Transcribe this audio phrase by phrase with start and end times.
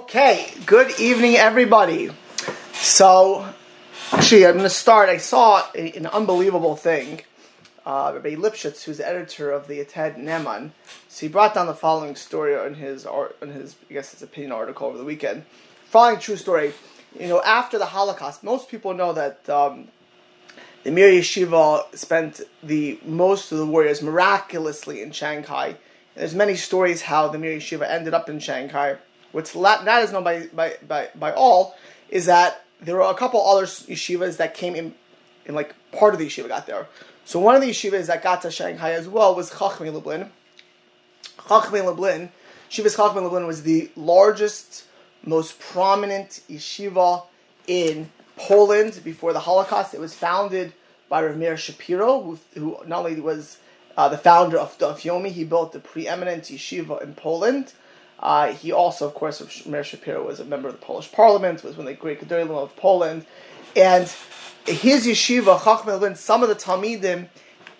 [0.00, 2.10] Okay, good evening, everybody.
[2.72, 3.46] So,
[4.10, 5.10] actually, I'm going to start.
[5.10, 7.20] I saw a, an unbelievable thing.
[7.84, 10.70] Uh, Rabbi Lipschutz, who's the editor of the Yated Ne'eman,
[11.08, 14.52] so he brought down the following story on his, on his, I guess, his opinion
[14.52, 15.44] article over the weekend.
[15.84, 16.72] Following true story.
[17.16, 19.88] You know, after the Holocaust, most people know that um,
[20.82, 25.66] the Mir Yeshiva spent the most of the warriors miraculously in Shanghai.
[25.66, 25.76] And
[26.16, 28.96] there's many stories how the Mir Yeshiva ended up in Shanghai.
[29.32, 31.76] What's not is known by, by, by, by all
[32.08, 34.94] is that there were a couple other yeshivas that came in,
[35.46, 36.86] in like part of the yeshiva got there.
[37.24, 40.30] So one of the yeshivas that got to Shanghai as well was Chachmei Lublin.
[41.38, 42.30] Chachmei Lublin,
[42.70, 44.84] Shivas Chachmei Lublin was the largest,
[45.24, 47.24] most prominent yeshiva
[47.66, 49.94] in Poland before the Holocaust.
[49.94, 50.72] It was founded
[51.08, 53.58] by Rav Meir Shapiro, who, who not only was
[53.96, 57.72] uh, the founder of Daf Yomi, he built the preeminent yeshiva in Poland.
[58.20, 61.76] Uh, he also, of course, Meir Shapiro was a member of the Polish Parliament, was
[61.76, 63.24] one of the great Gedolim of Poland,
[63.74, 64.12] and
[64.66, 67.28] his yeshiva, Chachmei some of the Talmidim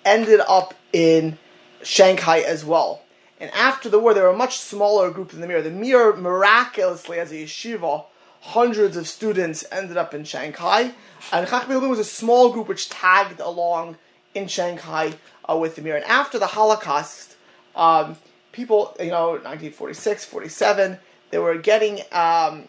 [0.04, 1.38] ended up in
[1.82, 3.02] Shanghai as well.
[3.38, 5.62] And after the war, there were a much smaller group than the Mir.
[5.62, 8.04] The Mir, miraculously, as a yeshiva,
[8.40, 10.92] hundreds of students ended up in Shanghai.
[11.32, 13.96] And Chachmei was a small group which tagged along
[14.34, 15.14] in Shanghai
[15.48, 15.96] uh, with the Mir.
[15.96, 17.36] And after the Holocaust,
[17.74, 18.16] um,
[18.52, 20.98] people, you know, 1946, 47,
[21.30, 22.68] they were getting um,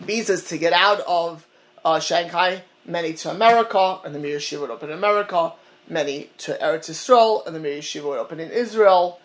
[0.00, 1.46] visas to get out of
[1.84, 5.52] uh, Shanghai, many to America, and the Mir Yeshiva would open in America,
[5.88, 9.20] many to Eretz Yisrael, and the Mir Yeshiva would open in Israel.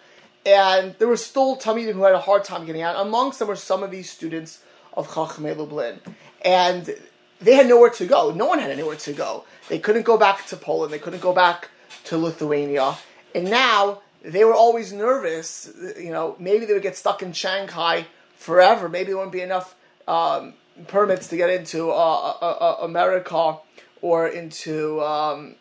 [0.45, 2.95] And there were still Talmidim who had a hard time getting out.
[2.95, 4.61] Amongst them were some of these students
[4.93, 5.99] of Chachmei Lublin.
[6.43, 6.95] And
[7.41, 8.31] they had nowhere to go.
[8.31, 9.43] No one had anywhere to go.
[9.69, 10.93] They couldn't go back to Poland.
[10.93, 11.69] They couldn't go back
[12.05, 12.95] to Lithuania.
[13.33, 15.71] And now they were always nervous.
[15.97, 18.89] You know, maybe they would get stuck in Shanghai forever.
[18.89, 19.75] Maybe there wouldn't be enough
[20.07, 20.53] um,
[20.87, 23.57] permits to get into uh, uh, uh, America
[24.01, 25.55] or into um,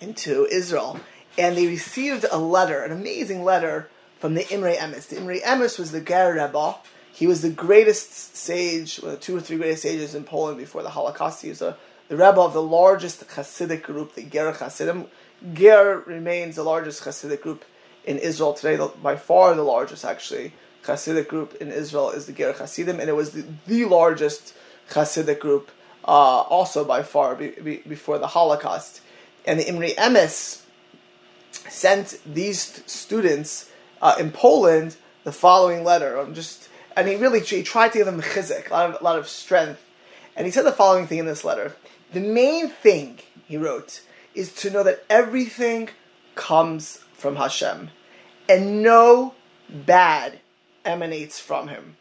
[0.00, 1.00] into Israel.
[1.38, 5.08] And they received a letter, an amazing letter from the Imre Emes.
[5.08, 6.76] The Imre Emes was the Ger Rebbe.
[7.12, 10.90] He was the greatest sage, the two or three greatest sages in Poland before the
[10.90, 11.42] Holocaust.
[11.42, 11.76] He was a,
[12.08, 15.06] the Rebbe of the largest Hasidic group, the Ger Hasidim.
[15.54, 17.64] Ger remains the largest Hasidic group
[18.04, 20.52] in Israel today, by far the largest actually.
[20.84, 24.54] Hasidic group in Israel is the Ger Hasidim, and it was the, the largest
[24.90, 25.70] Hasidic group,
[26.04, 29.00] uh, also by far be, be, before the Holocaust.
[29.46, 30.62] And the Imre Emes
[31.68, 33.70] sent these students
[34.00, 36.18] uh, in Poland the following letter.
[36.18, 39.04] I'm just, and he really he tried to give them chizik, a lot of, a
[39.04, 39.88] lot of strength.
[40.34, 41.76] And he said the following thing in this letter:
[42.12, 44.00] the main thing he wrote
[44.34, 45.88] is to know that everything
[46.34, 47.90] comes from Hashem,
[48.48, 49.34] and no
[49.68, 50.40] bad
[50.84, 51.96] emanates from Him.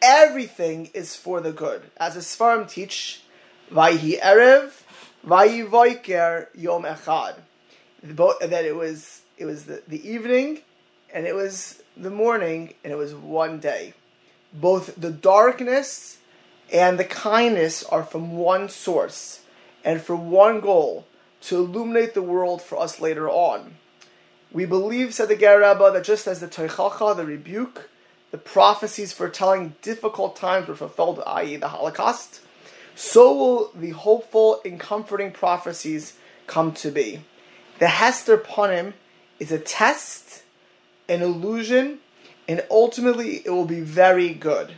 [0.00, 3.22] Everything is for the good, as the Sfarim teach.
[3.72, 4.72] Vayhi erev,
[5.26, 7.36] vayhi voiker yom echad.
[8.02, 10.60] That it was it was the, the evening,
[11.12, 13.94] and it was the morning, and it was one day.
[14.52, 16.18] Both the darkness
[16.72, 19.40] and the kindness are from one source
[19.84, 21.06] and for one goal
[21.42, 23.76] to illuminate the world for us later on.
[24.50, 27.88] We believe, said the Ger Rebbe, that just as the Teichacha, the rebuke,
[28.30, 32.40] the prophecies foretelling difficult times were fulfilled, i.e., the Holocaust,
[32.94, 36.14] so will the hopeful and comforting prophecies
[36.46, 37.20] come to be.
[37.78, 38.94] The Hester Punim
[39.38, 40.42] is a test,
[41.08, 42.00] an illusion,
[42.48, 44.74] and ultimately it will be very good.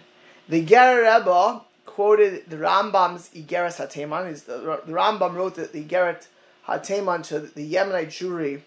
[0.49, 4.44] The Ger Rebbe quoted the Rambam's Igeres HaTeman.
[4.44, 6.26] The, Rambam wrote the Igeret
[6.70, 8.62] HaTeman to the Yemenite Jewry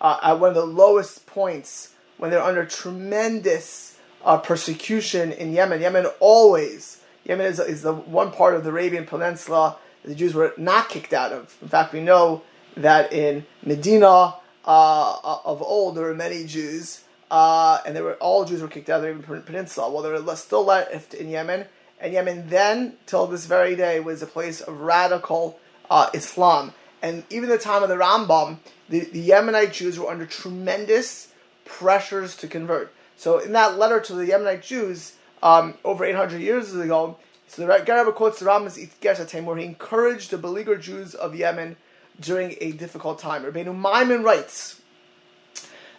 [0.00, 5.80] uh, at one of the lowest points when they're under tremendous uh, persecution in Yemen.
[5.80, 10.54] Yemen always, Yemen is, is the one part of the Arabian Peninsula the Jews were
[10.56, 11.54] not kicked out of.
[11.60, 12.42] In fact, we know
[12.76, 14.34] that in Medina
[14.64, 18.88] uh, of old there were many Jews, uh, and there were all Jews were kicked
[18.88, 19.90] out of the Peninsula.
[19.90, 21.66] Well, there were still left in Yemen,
[22.00, 25.58] and Yemen then, till this very day, was a place of radical
[25.90, 26.72] uh, Islam.
[27.06, 28.58] And even the time of the Rambam,
[28.88, 31.28] the, the Yemenite Jews were under tremendous
[31.64, 32.92] pressures to convert.
[33.16, 37.16] So in that letter to the Yemenite Jews, um, over 800 years ago,
[37.46, 41.14] so the Ger Rebbe quotes the Rambam's Igeres HaTeman, where he encouraged the beleaguered Jews
[41.14, 41.76] of Yemen
[42.18, 43.44] during a difficult time.
[43.44, 44.80] Rabbeinu Maimon writes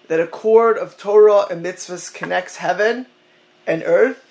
[0.10, 3.06] that a cord of Torah and mitzvahs connects heaven
[3.66, 4.26] and earth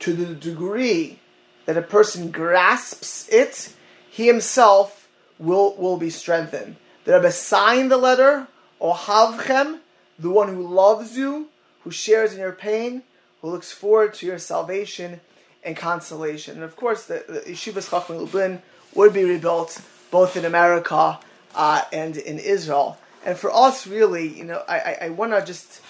[0.00, 1.20] to the degree
[1.66, 3.72] that a person grasps it,
[4.10, 5.05] he himself
[5.38, 6.76] will, will be strengthened.
[7.04, 8.48] The Rebbe signed the letter,
[8.80, 9.80] Ohavchem,
[10.18, 11.48] the one who loves you,
[11.84, 13.02] who shares in your pain,
[13.40, 15.20] who looks forward to your salvation
[15.62, 16.56] and consolation.
[16.56, 18.62] And of course, the, the Yeshivas Chachmei Lublin
[18.94, 19.80] would be rebuilt
[20.10, 21.18] both in America
[21.54, 22.98] uh, and in Israel.
[23.24, 25.80] And for us, really, you know, I, I, I want to just,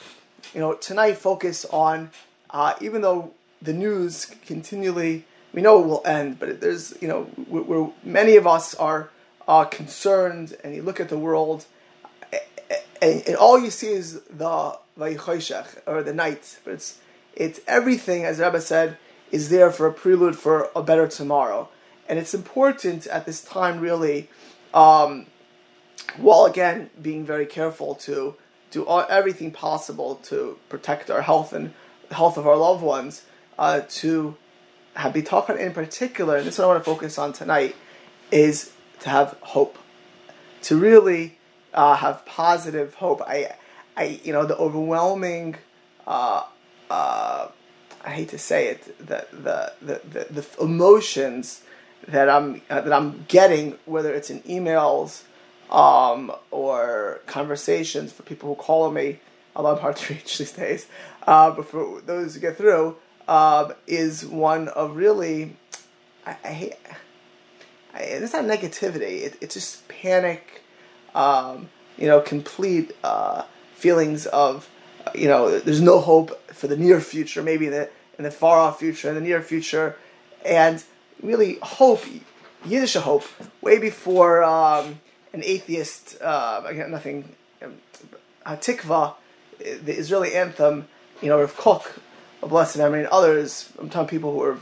[0.54, 2.10] you know, tonight focus on,
[2.50, 7.31] uh, even though the news continually, we know it will end, but there's, you know,
[7.49, 9.10] we're, we're many of us are
[9.46, 11.66] uh, concerned, and you look at the world,
[13.00, 16.58] and, and all you see is the Vayichoshech, or the night.
[16.64, 16.98] But it's,
[17.34, 18.98] it's everything, as Rebbe said,
[19.31, 21.69] is there for a prelude for a better tomorrow.
[22.08, 24.28] And it's important at this time, really,
[24.72, 25.26] um,
[26.16, 28.37] while again being very careful to
[28.70, 31.72] do all, everything possible to protect our health and
[32.08, 33.22] the health of our loved ones,
[33.58, 34.37] uh, to
[34.94, 37.75] have bitachon in particular, and this is what I want to focus on tonight,
[38.31, 39.78] is to have hope,
[40.62, 41.38] to really
[41.75, 43.22] uh, have positive hope.
[43.22, 43.54] I,
[43.96, 45.56] I, you know, the overwhelming,
[46.06, 46.44] uh,
[46.90, 47.48] uh,
[48.04, 51.62] I hate to say it, the the the, the, the emotions
[52.08, 55.22] that I'm uh, that I'm getting, whether it's in emails
[55.70, 59.20] um, or conversations for people who call me.
[59.54, 60.87] Although I'm hard to reach these days,
[61.26, 62.96] uh, but for those who get through,
[63.26, 65.56] uh, is one of really,
[66.26, 66.75] I, I hate.
[68.00, 69.22] It's not negativity.
[69.22, 70.62] It, it's just panic.
[71.14, 73.44] Um, you know, complete uh,
[73.75, 74.69] feelings of,
[75.14, 77.43] you know, there's no hope for the near future.
[77.43, 77.88] Maybe in the
[78.19, 79.96] in the far off future, in the near future,
[80.44, 80.82] and
[81.22, 82.04] really hope,
[82.64, 83.25] Yiddish hope,
[83.60, 85.00] way before um,
[85.32, 87.75] an atheist, uh, again, nothing, um,
[88.46, 89.14] Hatikva,
[89.58, 90.88] the Israeli anthem,
[91.20, 92.00] you know, of Kook,
[92.42, 94.58] a blessed memory, and others, I'm talking people who were,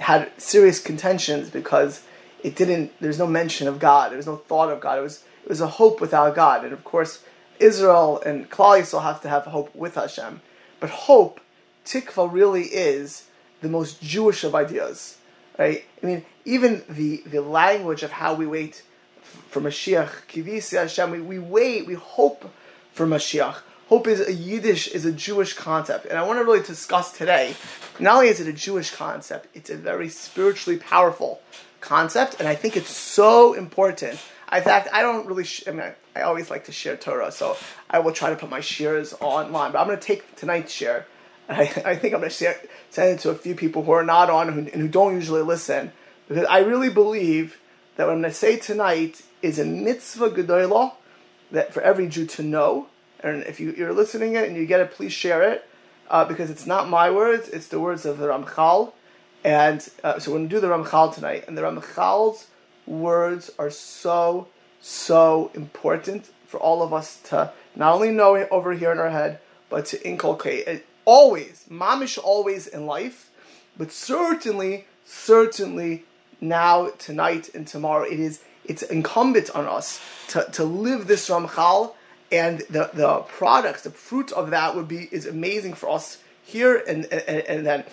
[0.00, 2.02] had serious contentions because
[2.42, 5.24] it didn't, there's no mention of God, there was no thought of God, it was,
[5.44, 7.22] it was a hope without God, and of course,
[7.58, 10.40] Israel and Klal Yisrael have to have hope with Hashem,
[10.80, 11.40] but hope,
[11.84, 13.28] tikva really is
[13.62, 15.18] the most Jewish of ideas,
[15.58, 15.84] right?
[16.02, 18.82] I mean, even the, the language of how we wait
[19.48, 22.50] for Mashiach, Kivisi Hashem, we, we wait, we hope
[22.92, 23.56] for Mashiach.
[23.88, 26.06] Hope is a Yiddish, is a Jewish concept.
[26.06, 27.54] And I want to really discuss today,
[28.00, 31.40] not only is it a Jewish concept, it's a very spiritually powerful
[31.86, 34.18] concept, and I think it's so important.
[34.52, 37.32] In fact, I don't really, sh- I mean, I, I, always like to share Torah,
[37.32, 37.56] so
[37.90, 41.06] I will try to put my shares online, but I'm going to take tonight's share,
[41.48, 42.60] and I, I think I'm going to share,
[42.90, 45.14] send it to a few people who are not on and who, and who don't
[45.14, 45.92] usually listen,
[46.28, 47.58] because I really believe
[47.96, 50.92] that what I'm going to say tonight is a mitzvah gedolah
[51.50, 52.88] that for every Jew to know.
[53.20, 55.68] And if you, are listening it and you get it, please share it
[56.10, 58.92] uh, because it's not my words; it's the words of the Ramchal.
[59.46, 62.48] And uh, so we're going to do the Ramchal tonight, and the Ramchal's
[62.84, 64.48] words are so
[64.80, 69.38] so important for all of us to not only know over here in our head,
[69.68, 73.30] but to inculcate it always, mamish always in life,
[73.78, 76.04] but certainly, certainly
[76.40, 78.04] now, tonight, and tomorrow.
[78.04, 80.00] It is it's incumbent on us
[80.30, 81.94] to, to live this Ramchal,
[82.32, 86.82] and the, the product, the fruit of that would be is amazing for us here
[86.88, 87.84] and and, and then.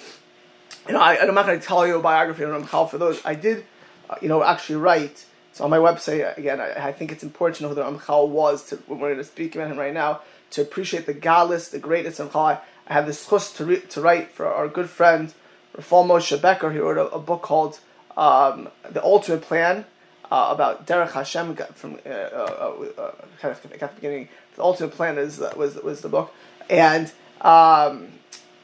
[0.87, 3.21] You know, I, am not going to tell you a biography on Ramchal for those.
[3.25, 3.65] I did,
[4.09, 5.25] uh, you know, actually write.
[5.53, 8.29] So on my website, again, I, I think it's important to know who the Ramchal
[8.29, 8.69] was.
[8.69, 10.21] To, we're going to speak about him right now
[10.51, 12.59] to appreciate the godless, the greatness of Ramchal.
[12.87, 15.33] I have this chus to, re, to write for our good friend
[15.75, 16.71] Rafal Moshe Becker.
[16.71, 17.79] He wrote a, a book called
[18.17, 19.85] um, The Ultimate Plan
[20.31, 24.29] uh, about Derech Hashem from uh, uh, uh, kind of at the beginning.
[24.55, 26.33] The Ultimate Plan is was was the book,
[26.69, 27.11] and
[27.41, 28.09] um,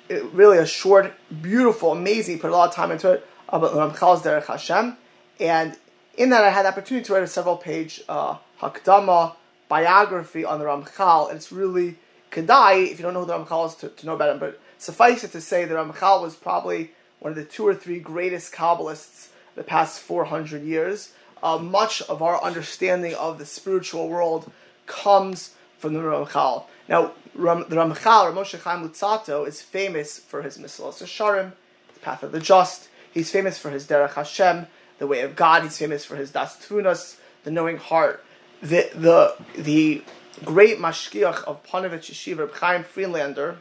[0.10, 2.40] really a short, beautiful, amazing.
[2.40, 4.98] Put a lot of time into it about Ramchal's Derech Hashem,
[5.40, 5.78] and
[6.18, 9.36] in that I had the opportunity to write a several page uh, Hakdama
[9.70, 11.98] biography on the Ramchal, and it's really
[12.32, 14.40] Kedai, if you don't know who the Ramchal is, to, to know about him.
[14.40, 18.00] But suffice it to say, the Ramchal was probably one of the two or three
[18.00, 21.14] greatest Kabbalists the past 400 years.
[21.42, 24.52] Uh, much of our understanding of the spiritual world
[24.86, 26.66] comes from the Ramchal.
[26.90, 31.54] Now, Ram, the Ramchal, Moshe Chaim Luzzatto, is famous for his Mesilas Yesharim,
[31.94, 32.90] the Path of the Just.
[33.14, 34.66] He's famous for his Derech Hashem,
[34.98, 35.62] the Way of God.
[35.62, 38.26] He's famous for his Das Tvunas, the Knowing Heart.
[38.62, 40.04] The the the
[40.44, 43.58] great mashgiach of Ponevezh Yeshiva, Chaim Friedlander,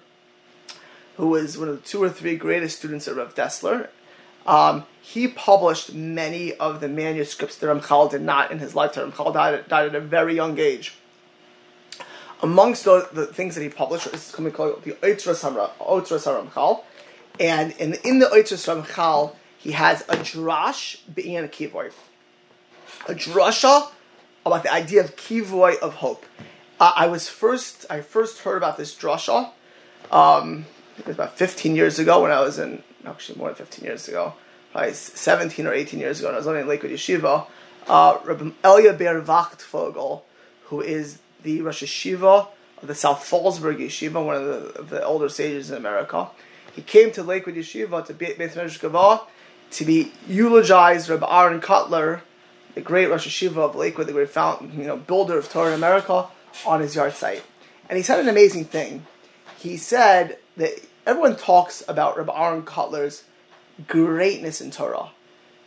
[1.17, 3.89] who was one of the two or three greatest students of Rav Dessler,
[4.47, 9.13] um, he published many of the manuscripts that Ramchal did not in his lifetime.
[9.13, 10.98] Ramchal died, died at a very young age.
[12.43, 16.85] Amongst the, the things that he published is something called the Oitras Ramchal.
[17.41, 21.93] And in, in the Oitras Ramchal, he has a drash being a kivoy.
[23.09, 23.91] A drasha
[24.47, 26.25] about the idea of kivoy of hope.
[26.81, 29.51] Uh, I was first, I first heard about this drasha
[30.11, 30.67] um,
[30.99, 34.09] it was about 15 years ago when I was in actually more than 15 years
[34.09, 34.35] ago,
[34.73, 37.47] probably 17 or 18 years ago, I was living in Lakewood Yeshiva,
[37.87, 40.23] uh, Rabbi Elia Ber Wachtfogel,
[40.65, 42.49] who is the Rosh Yeshiva
[42.81, 46.29] of the South Fallsburg Yeshiva, one of the, of the older sages in America.
[46.75, 49.27] He came to Lakewood Yeshiva to Beit Medrash
[49.71, 52.21] to be eulogized Rabbi Aaron Kotler,
[52.75, 55.75] the great Rosh Yeshiva of Lakewood, the great fountain, you know, builder of Torah in
[55.75, 56.27] America,
[56.67, 57.43] on his yahrzeit.
[57.89, 59.07] And he said an amazing thing.
[59.59, 60.73] He said that
[61.07, 63.25] everyone talks about Rabbi Aaron Kotler's
[63.87, 65.11] greatness in Torah.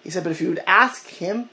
[0.03, 1.49] He said, but if you would ask him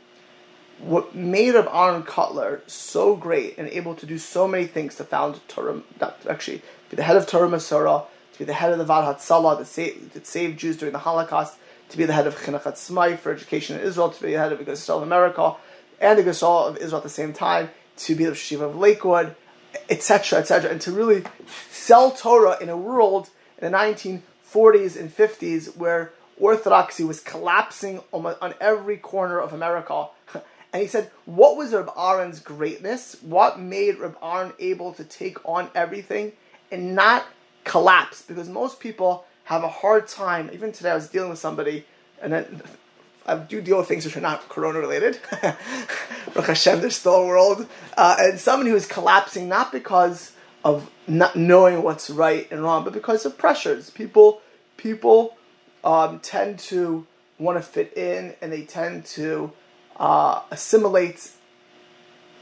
[0.80, 5.04] what made Rabbi Aaron Kotler so great and able to do so many things to
[5.04, 5.82] found Torah,
[6.28, 9.16] actually to be the head of Torah Umesorah, to be the head of the Vaad
[9.16, 9.58] Hatzalah,
[10.12, 11.56] that saved, Jews during the Holocaust,
[11.88, 14.52] to be the head of Chinuch Atzmai for education in Israel, to be the head
[14.52, 15.54] of of America,
[16.00, 19.34] and the Yisrael of Israel at the same time, to be the Shiva of Lakewood,
[19.90, 21.24] etc., etc., and to really
[21.70, 28.54] sell Torah in a world in the 1940s and 50s where orthodoxy was collapsing on
[28.60, 30.06] every corner of America.
[30.72, 33.16] And he said, what was Reb Aaron's greatness?
[33.22, 36.32] What made Reb Aaron able to take on everything
[36.70, 37.24] and not
[37.64, 38.22] collapse?
[38.22, 40.50] Because most people have a hard time.
[40.52, 41.86] Even today, I was dealing with somebody,
[42.20, 42.62] and then
[43.24, 45.18] I do deal with things which are not corona related.
[46.34, 47.66] Baruch Hashem, there's still a world.
[47.96, 50.32] Uh, and someone who is collapsing not because
[50.64, 53.88] of not knowing what's right and wrong, but because of pressures.
[53.88, 54.42] People,
[54.76, 55.36] people
[55.82, 57.06] um, tend to
[57.38, 59.52] want to fit in, and they tend to
[59.98, 61.30] uh, assimilate,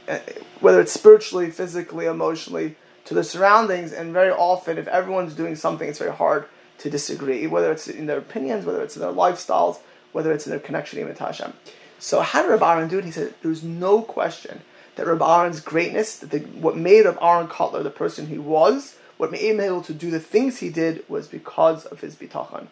[0.09, 0.19] uh,
[0.61, 3.93] whether it's spiritually, physically, emotionally, to the surroundings.
[3.93, 6.47] And very often, if everyone's doing something, it's very hard
[6.79, 9.79] to disagree, whether it's in their opinions, whether it's in their lifestyles,
[10.13, 11.53] whether it's in their connection to Hashem.
[11.99, 13.05] So how did Rabbi Aaron do it?
[13.05, 14.61] He said there's no question
[14.97, 18.97] that Rabbi Aaron's greatness, that the, what made of Aaron Kotler the person he was,
[19.17, 22.69] what made him able to do the things he did was because of his bitachon.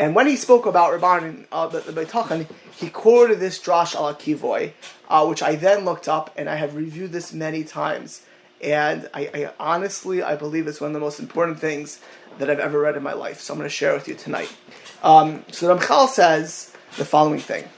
[0.00, 4.14] And when he spoke about Rabban uh, the, the bitachon, he quoted this Drash al
[4.14, 4.72] Kivoy,
[5.10, 8.22] uh, which I then looked up and I have reviewed this many times.
[8.62, 12.00] And I, I, honestly, I believe it's one of the most important things
[12.38, 13.40] that I've ever read in my life.
[13.40, 14.50] So I'm going to share with you tonight.
[15.02, 17.68] Um, so Ramchal says the following thing.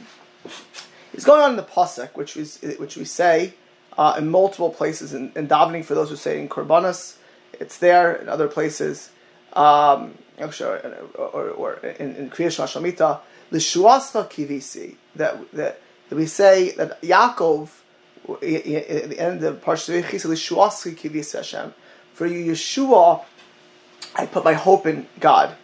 [1.10, 2.44] He's going on in the pasuk, which we
[2.76, 3.54] which we say
[3.98, 7.16] uh, in multiple places in, in davening for those who say in Korbanos.
[7.52, 9.10] It's there in other places.
[9.54, 10.80] Um, or,
[11.16, 13.20] or, or in, in Kriyash Shamita,
[13.52, 17.68] Lishuascha Kivisi, that, that, that we say that Yaakov,
[18.28, 21.74] at the end of Parshat he said, Lishuascha Kivisi Hashem,
[22.14, 23.24] for you, Yeshua,
[24.14, 25.54] I put my hope in God.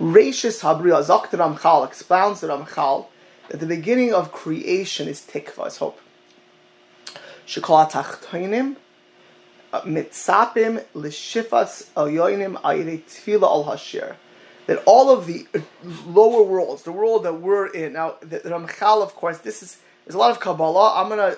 [0.00, 3.06] Rashis Habriya, Zakh Ramchal, expounds the Ramchal,
[3.48, 6.00] that the beginning of creation is tikva, is hope.
[7.46, 8.76] Shekal Tachtoinim,
[9.82, 14.16] mitzapim l'shifas yoinim ayre al hashir.
[14.66, 15.46] That all of the
[16.06, 19.76] lower worlds, the world that we're in now, the, the Ramchal, of course, this is
[20.06, 21.02] there's a lot of Kabbalah.
[21.02, 21.36] I'm gonna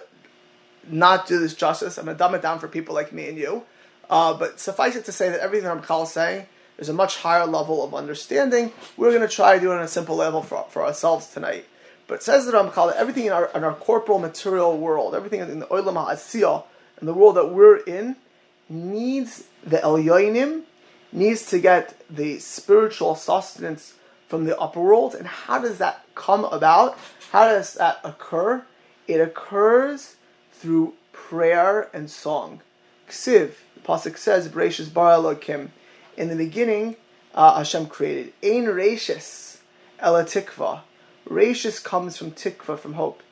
[0.89, 1.99] not do this justice.
[1.99, 3.65] I'm gonna dumb it down for people like me and you.
[4.09, 6.47] Uh, but suffice it to say that everything Ramchal is saying
[6.79, 8.73] is a much higher level of understanding.
[8.97, 11.65] We're to try to do it on a simple level for, for ourselves tonight.
[12.07, 15.41] But it says that Ramchal, that everything in our, in our corporal material world, everything
[15.41, 16.65] in the Olam HaAsiyah,
[17.01, 18.17] in the world that we're in,
[18.69, 20.63] needs the Elyonim,
[21.13, 23.95] needs to get the spiritual sustenance
[24.29, 25.15] from the upper world.
[25.15, 26.99] And how does that come about?
[27.33, 28.65] How does that occur?
[29.07, 30.17] It occurs
[30.53, 32.61] through prayer and song.
[33.09, 35.69] Ksiv, the Pasuk says, Bereshis bara Elokim.
[36.17, 36.97] In the beginning,
[37.35, 38.33] uh, Hashem created.
[38.43, 39.59] Ein Rashis,
[40.01, 40.81] Ela Tikva.
[41.83, 43.23] Comes from Tikva, from hope.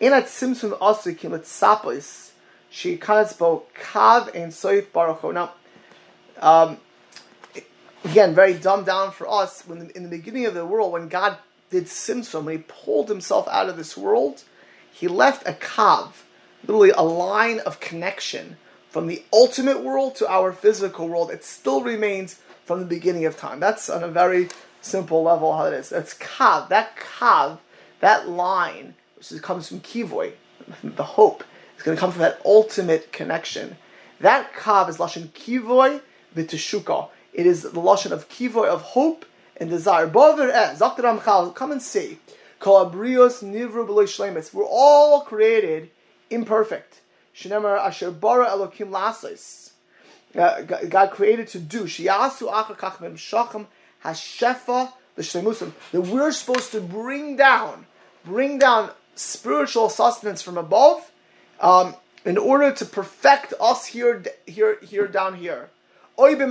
[0.00, 2.31] Einat Simsum Asukim, it's Sapos
[2.72, 5.52] she kind of spoke kav and soif baruch Now,
[6.40, 6.78] um,
[8.02, 9.62] again, very dumbed down for us.
[9.66, 11.36] When in the beginning of the world, when God
[11.70, 14.44] did simsum, when He pulled Himself out of this world,
[14.90, 16.12] He left a kav,
[16.62, 18.56] literally a line of connection
[18.88, 21.30] from the ultimate world to our physical world.
[21.30, 23.60] It still remains from the beginning of time.
[23.60, 24.48] That's on a very
[24.80, 25.90] simple level how it is.
[25.90, 26.70] That's kav.
[26.70, 27.58] That kav,
[28.00, 30.32] that line, which comes from kivoy,
[30.82, 31.44] the hope
[31.82, 33.76] it's going to come from that ultimate connection.
[34.20, 36.00] That kav is lashon kivoy
[36.32, 37.08] v'teshuka.
[37.32, 40.06] It is the lashon of kivoy of hope and desire.
[40.06, 42.20] Bover eh, Zakter come and see.
[42.60, 45.90] Kolabrios nivru b'loy We're all created
[46.30, 47.00] imperfect.
[47.34, 49.72] Shenemar asher bara elokim lasos.
[50.38, 51.86] Uh, God created to do.
[51.86, 53.66] Shiasu achakach memshachim
[54.04, 55.72] hashefa l'shleimusim.
[55.90, 57.86] That we're supposed to bring down,
[58.24, 61.08] bring down spiritual sustenance from above
[61.62, 65.70] um, in order to perfect us here, here, here, down here.
[66.16, 66.44] Whether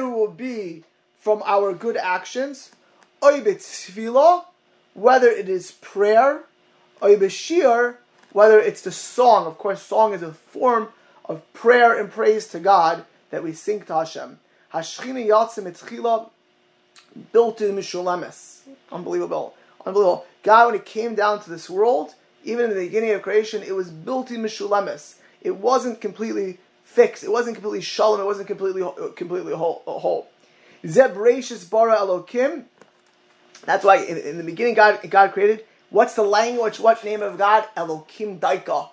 [0.00, 0.84] it will be
[1.20, 2.72] from our good actions,
[3.20, 3.48] whether
[5.30, 6.42] it is prayer,
[6.98, 9.46] whether it's the song.
[9.46, 10.88] Of course, song is a form
[11.24, 14.38] of prayer and praise to God that we sing to Hashem.
[14.72, 16.30] Hashchina yatzim etchila,
[17.32, 18.60] built in Mishulamis.
[18.92, 19.54] Unbelievable.
[19.84, 20.26] Unbelievable.
[20.42, 22.14] God, when He came down to this world,
[22.46, 25.16] even in the beginning of creation, it was built in Mishulamis.
[25.42, 27.24] It wasn't completely fixed.
[27.24, 28.20] It wasn't completely shalom.
[28.20, 28.82] It wasn't completely
[29.16, 29.82] completely whole.
[29.84, 30.28] whole.
[30.84, 32.64] Zebrachis bara Elokim.
[33.64, 35.64] That's why in, in, the beginning God God created.
[35.90, 36.78] What's the language?
[36.78, 37.64] What name of God?
[37.76, 38.90] Elokim Daika.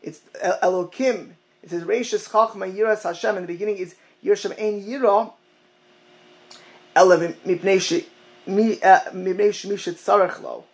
[0.00, 0.20] It's
[0.62, 1.32] Elokim.
[1.62, 3.36] It says Reishis Chachma Yiras Hashem.
[3.36, 3.94] In the beginning, it's
[4.24, 5.32] Yirashem Ein Yira.
[6.94, 8.04] Elavim Mipnei
[8.46, 10.64] Mishet eh, Sarach Lo.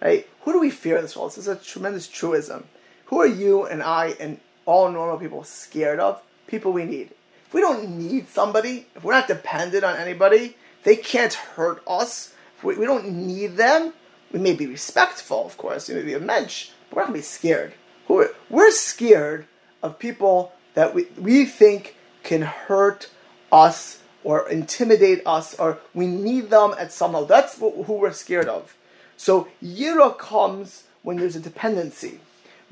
[0.00, 0.28] Right?
[0.42, 1.30] Who do we fear in this world?
[1.30, 2.64] This is a tremendous truism.
[3.06, 6.22] Who are you and I and all normal people scared of?
[6.46, 7.10] People we need.
[7.46, 12.32] If we don't need somebody, if we're not dependent on anybody, they can't hurt us.
[12.62, 13.92] We, we don't need them,
[14.32, 17.20] we may be respectful, of course, we may be a mensch, but we're not going
[17.20, 17.74] to be scared.
[18.06, 19.46] We're, we're scared
[19.82, 23.10] of people that we, we think can hurt
[23.50, 27.26] us or intimidate us or we need them at some level.
[27.26, 28.74] That's who we're scared of.
[29.20, 32.20] So Yira comes when there's a dependency.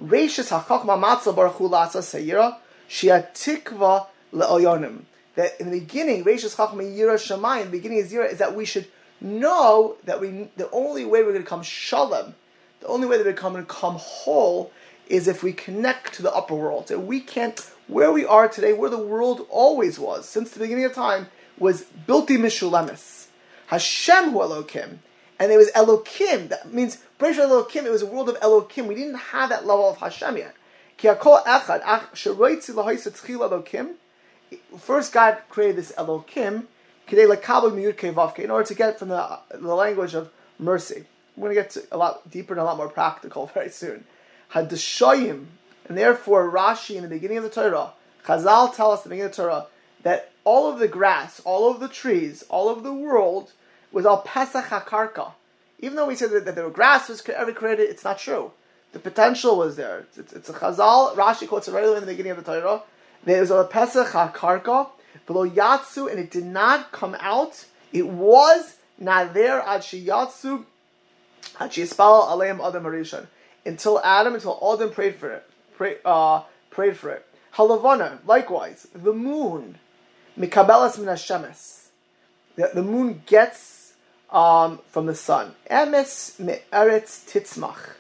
[0.03, 2.57] Reishis HaChachma Matzah Baruch Hu Lasa Sayira
[2.89, 5.01] Shiatikva Le'oyonim.
[5.35, 8.65] That in the beginning, Reishis Chachma Yira Shemayim, the beginning of yira is that we
[8.65, 8.87] should
[9.21, 12.35] know that we the only way we're going to come shalom,
[12.81, 14.73] the only way that we're going to come whole,
[15.07, 16.89] is if we connect to the upper world.
[16.89, 20.87] That we can't, where we are today, where the world always was, since the beginning
[20.87, 21.27] of time,
[21.59, 23.27] was Bilti Mishulemis.
[23.67, 25.01] Hashem Hu Elokim
[25.39, 26.49] and there was Elokim.
[26.49, 27.85] That means Bresh Elokim.
[27.85, 28.87] It was a world of Elokim.
[28.87, 30.55] We didn't have that level of Hashem yet.
[34.79, 36.65] First, God created this Elokim
[37.11, 41.05] in order to get from the, the language of mercy.
[41.37, 44.05] We're going to get a lot deeper and a lot more practical very soon.
[44.53, 45.47] Hadashayim,
[45.89, 47.93] and therefore Rashi in the beginning of the Torah,
[48.25, 49.67] Chazal tell us in the beginning of the Torah
[50.03, 53.53] that all of the grass, all of the trees, all of the world
[53.93, 55.33] was al Pesach HaKarka.
[55.81, 58.53] Even though we said that, that the grass was ever created, it's not true.
[58.93, 60.01] The potential was there.
[60.01, 61.15] It's, it's, it's a Chazal.
[61.15, 62.83] Rashi quotes it right away in the beginning of the Torah.
[63.25, 64.89] There was a Pesach HaKarka,
[65.27, 67.67] below Yatsu, and it did not come out.
[67.93, 70.65] It was not there ad Shiyatsu,
[71.61, 73.27] ad Shiyispal Aleim Adam Marishan.
[73.65, 75.51] Until Adam, until Adam prayed for it.
[75.77, 77.27] Pray, uh, prayed for it.
[77.55, 79.79] Halavana, likewise, the moon,
[80.39, 81.55] Mikabelas Min
[82.57, 83.78] The, the moon gets
[84.31, 85.55] um, from the sun.
[85.71, 87.95] Emes me'eretz titzmach.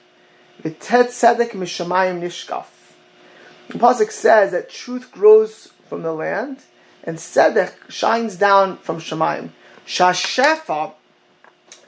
[0.62, 2.66] V'tet tzedek mishamayim nishkaf.
[3.68, 6.58] The Pasuk says that truth grows from the land,
[7.04, 9.50] and tzedek shines down from Shemayim.
[9.86, 10.92] Shashefa,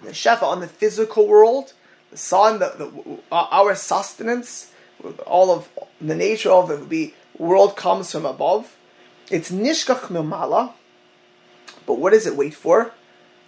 [0.03, 1.72] the shefa on the physical world,
[2.11, 4.72] the sun, the, the, our sustenance,
[5.26, 5.68] all of
[6.00, 8.76] the nature of the world comes from above.
[9.31, 10.72] It's nishkach milmala,
[11.87, 12.92] but what does it wait for?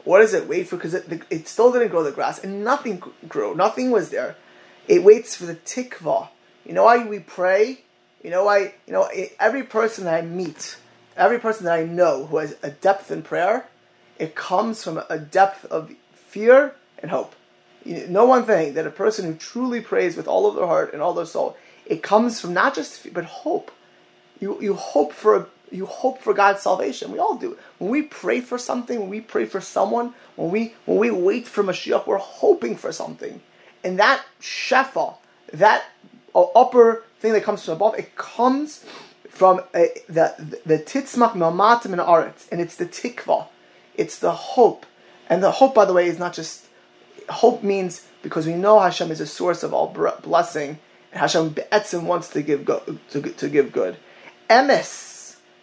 [0.05, 0.77] What does it wait for?
[0.77, 3.55] Because it, it still didn't grow the grass, and nothing grew.
[3.55, 4.37] Nothing was there.
[4.89, 6.29] It waits for the tikva.
[6.67, 7.81] You know why we pray?
[8.23, 8.75] You know why?
[8.87, 10.77] You know every person that I meet,
[11.17, 13.69] every person that I know who has a depth in prayer,
[14.19, 17.35] it comes from a depth of fear and hope.
[17.85, 20.93] You know one thing that a person who truly prays with all of their heart
[20.93, 23.71] and all their soul, it comes from not just fear, but hope.
[24.41, 27.13] You you hope for a you hope for God's salvation.
[27.13, 27.57] We all do.
[27.79, 31.49] When we pray for something, when we pray for someone, when we when we wait
[31.49, 33.41] for Mashiach, we're hoping for something.
[33.83, 35.17] And that shefa,
[35.53, 35.85] that
[36.35, 38.85] upper thing that comes from above, it comes
[39.29, 43.47] from uh, the the titzmach mamatim and aretz, and it's the tikva,
[43.97, 44.87] it's the hope.
[45.29, 46.67] And the hope, by the way, is not just
[47.29, 49.89] hope means because we know Hashem is a source of all
[50.23, 50.79] blessing,
[51.13, 53.97] and Hashem be'etzim wants to give go, to, to give good.
[54.51, 55.12] Emes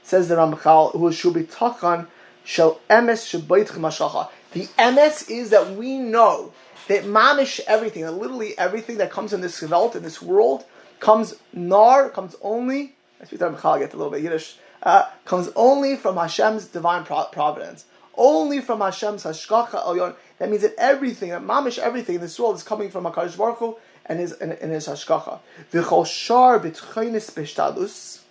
[0.10, 2.08] says the Ramchal, who should be tachan
[2.43, 4.30] shel emes mashacha.
[4.54, 6.52] The emes is that we know
[6.88, 10.65] that mamish everything, that literally everything that comes in this world, in this world,
[11.00, 12.95] comes nar, comes only.
[13.22, 14.58] I speak to Ramchal, get a little bit Yiddish.
[14.82, 20.15] Uh, comes only from Hashem's divine providence, only from Hashem's hashgacha elyon.
[20.39, 23.58] That means that everything, that mamish everything in this world is coming from Hakadosh Baruch
[23.58, 25.39] Hu and his and, and his hashgacha.
[25.72, 28.22] V'chol shar b'tchaynis b'shtadus.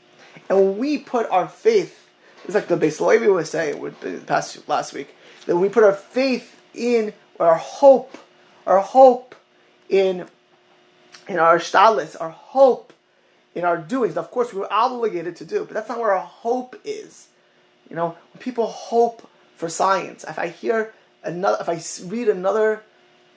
[0.49, 2.09] And when we put our faith,
[2.45, 3.95] it's like the Beis Levi was saying
[4.27, 5.15] past last week,
[5.47, 8.17] that we put our faith in our hope,
[8.67, 9.35] our hope
[9.89, 10.27] in
[11.29, 12.93] in our shtalis, our hope
[13.55, 14.17] in our doings.
[14.17, 17.29] Of course, we are obligated to do, but that's not where our hope is.
[17.91, 22.83] You know, when people hope for science, if I hear another, if I read another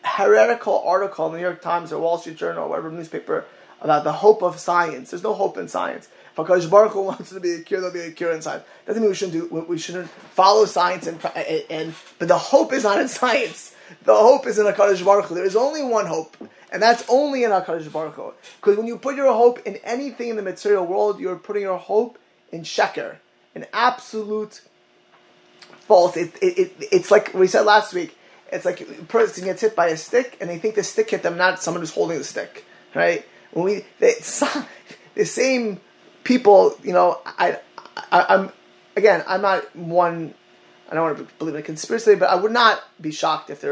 [0.04, 3.46] heretical article in the New York Times or Wall Street Journal or whatever newspaper
[3.82, 6.08] about the hope of science, there's no hope in science.
[6.32, 8.64] If Hakadosh Baruch Hu wants to be a cure, there'll be a cure in science.
[8.86, 9.66] Doesn't mean we shouldn't do.
[9.68, 13.76] We shouldn't follow science and and, and but the hope is not in science.
[14.04, 15.36] The hope is in Hakadosh Baruch Hu.
[15.36, 16.38] There is only one hope,
[16.72, 18.34] and that's only in Hakadosh Baruch Hu.
[18.58, 21.78] Because when you put your hope in anything in the material world, you're putting your
[21.78, 22.18] hope
[22.52, 23.18] in sheker,
[23.56, 24.62] an absolute
[25.82, 26.16] false.
[26.16, 28.18] It, it, it, it's like we said last week.
[28.52, 31.24] It's like a person gets hit by a stick, and they think the stick hit
[31.24, 32.66] them, not someone who's holding the stick.
[32.94, 33.26] Right?
[33.52, 34.16] When we they,
[35.16, 35.80] the same
[36.24, 37.60] people, you know, I,
[38.12, 38.52] I I'm
[38.96, 40.34] again, I'm not one.
[40.90, 43.64] I don't want to believe in a conspiracy, but I would not be shocked if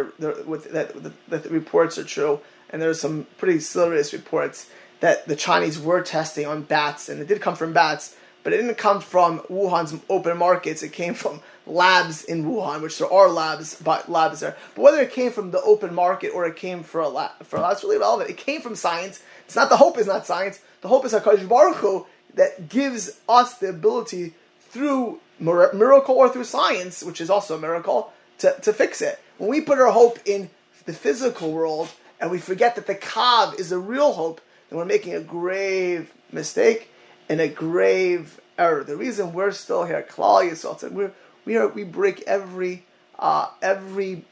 [0.48, 0.94] with that,
[1.28, 2.40] that the reports are true.
[2.70, 7.28] And there's some pretty serious reports that the Chinese were testing on bats, and it
[7.28, 10.84] did come from bats, but it didn't come from Wuhan's open markets.
[10.84, 14.56] It came from labs in Wuhan, which there are labs, but labs there.
[14.76, 17.58] But whether it came from the open market or it came for a lab, for
[17.58, 18.30] a lab, it's really relevant.
[18.30, 19.22] It came from science.
[19.50, 20.60] It's not the hope is not science.
[20.82, 26.44] The hope is Hakadosh Baruch Hu that gives us the ability through miracle or through
[26.44, 29.20] science, which is also a miracle, to, to fix it.
[29.40, 30.52] When we put our hope in
[30.86, 31.90] the physical world
[32.22, 36.14] and we forget that the Kav is a real hope, then we're making a grave
[36.32, 36.92] mistake
[37.28, 38.84] and a grave error.
[38.84, 41.12] The reason we're still here, Klal Yisrael, we're,
[41.46, 42.86] we are we break every
[43.18, 44.26] uh, every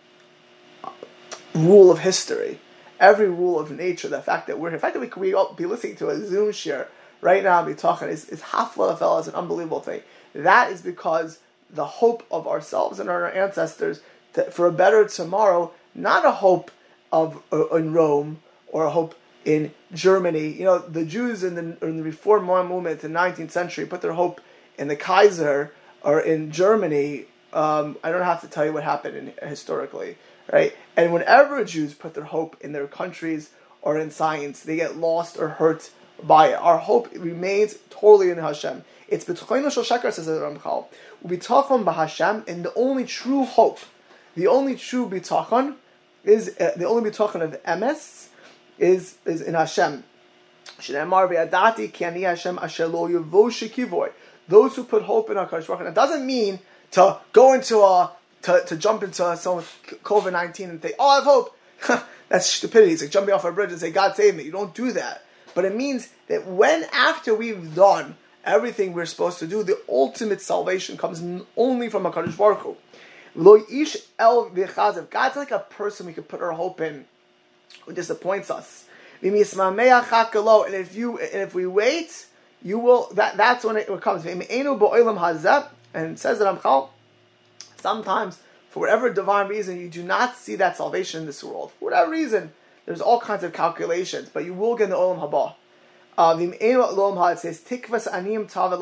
[0.83, 0.91] uh,
[1.55, 2.59] rule of history,
[2.99, 4.07] every rule of nature.
[4.07, 5.21] The fact that we're the fact that we could
[5.57, 6.87] be listening to a Zoom share
[7.21, 10.01] right now and be talking is, is hafla is an unbelievable thing.
[10.33, 14.01] That is because the hope of ourselves and our ancestors
[14.51, 16.71] for a better tomorrow, not a hope
[17.11, 20.49] of uh, in Rome or a hope in Germany.
[20.49, 24.01] You know, the Jews in the, in the Reform movement in the 19th century put
[24.01, 24.41] their hope
[24.77, 27.25] in the Kaiser or in Germany.
[27.53, 30.17] Um, I don't have to tell you what happened in, historically,
[30.51, 30.75] right?
[30.95, 35.37] And whenever Jews put their hope in their countries or in science, they get lost
[35.37, 35.91] or hurt
[36.23, 36.55] by it.
[36.55, 38.83] Our hope remains totally in Hashem.
[39.07, 40.87] It's b'tchoinu shel sheker, says Ramchal.
[41.25, 43.79] B'tachon b'Hashem, and the only true hope,
[44.35, 45.75] the only true b'tachon,
[46.23, 48.27] is uh, the only b'tachon of emes
[48.77, 50.03] is is in Hashem.
[50.79, 53.07] Shneimar ki ani Hashem asher lo.
[54.49, 55.87] Those who put hope in Hakadosh Baruch.
[55.87, 56.59] It doesn't mean
[56.91, 58.11] to go into a
[58.47, 61.57] to, to jump into someone with COVID nineteen and say, oh, I have hope.
[62.29, 62.93] That's stupidity.
[62.93, 64.43] It's like jumping off a bridge and say, God save me.
[64.43, 65.23] You don't do that.
[65.53, 70.41] But it means that when after we've done everything we're supposed to do, the ultimate
[70.41, 71.21] salvation comes
[71.55, 72.77] only from HaKadosh Baruch Hu.
[73.35, 77.05] Lo ish el God's like a person we could put our hope in
[77.85, 78.85] who disappoints us.
[79.21, 82.25] And if you and if we wait,
[82.63, 84.25] you will that that's when it comes.
[84.25, 84.41] And
[86.11, 86.89] it says that Ramchal,
[87.79, 91.71] sometimes for whatever divine reason you do not see that salvation in this world.
[91.79, 92.51] For whatever reason,
[92.85, 95.55] there's all kinds of calculations, but you will get in the Olam Haba.
[96.17, 98.79] Uh, it says, Tikvas Aniyim Tavel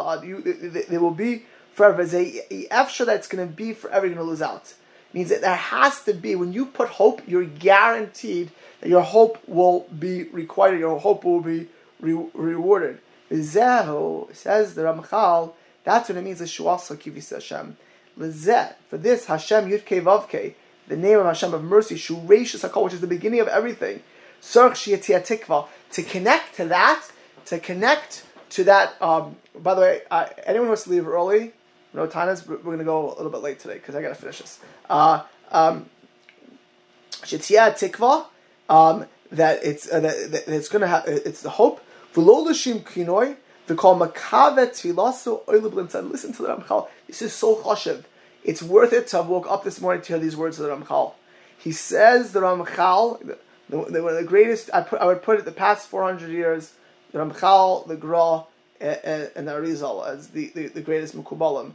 [0.88, 2.06] There will be forever.
[2.06, 4.74] Efsha that's going to be forever going to lose out.
[5.10, 9.02] It means that there has to be, when you put hope, you're guaranteed that your
[9.02, 11.68] hope will be required, your hope will be
[12.00, 13.00] re- rewarded.
[13.32, 15.54] Zehu, says the Ramchal,
[15.84, 17.78] that's what it means, Hashem.
[18.18, 20.54] Lezeh, for this, Hashem Yudke Vavke,
[20.88, 24.02] the name of Hashem of mercy, Shurashis Hakol, which is the beginning of everything.
[24.42, 27.06] Tikva, to connect to that,
[27.46, 29.02] to connect to that.
[29.02, 31.54] Um, by the way, uh, anyone who wants to leave early,
[31.94, 34.16] no Tanas, we're going to go a little bit late today because I got to
[34.16, 34.60] finish this.
[34.90, 35.90] Uh, um,
[37.12, 38.26] Tikva,
[38.70, 41.82] um, that it's uh, that, that, it's going to have it's the hope.
[42.14, 42.48] V'lo
[42.84, 43.36] kinoi
[43.68, 45.42] v'kol makavet tfilaso
[46.12, 46.88] Listen to the Ramchal.
[47.08, 48.04] This is so chashiv.
[48.44, 50.76] It's worth it to have woke up this morning to hear these words of the
[50.76, 51.14] Ramchal.
[51.58, 53.38] He says the Ramchal, the,
[53.70, 56.74] the, one of the greatest, I, put, I would put it the past 400 years,
[57.12, 58.44] the Ramchal, the Gra,
[58.80, 61.74] and, and the Arizal as the, the, the greatest Mukubalim.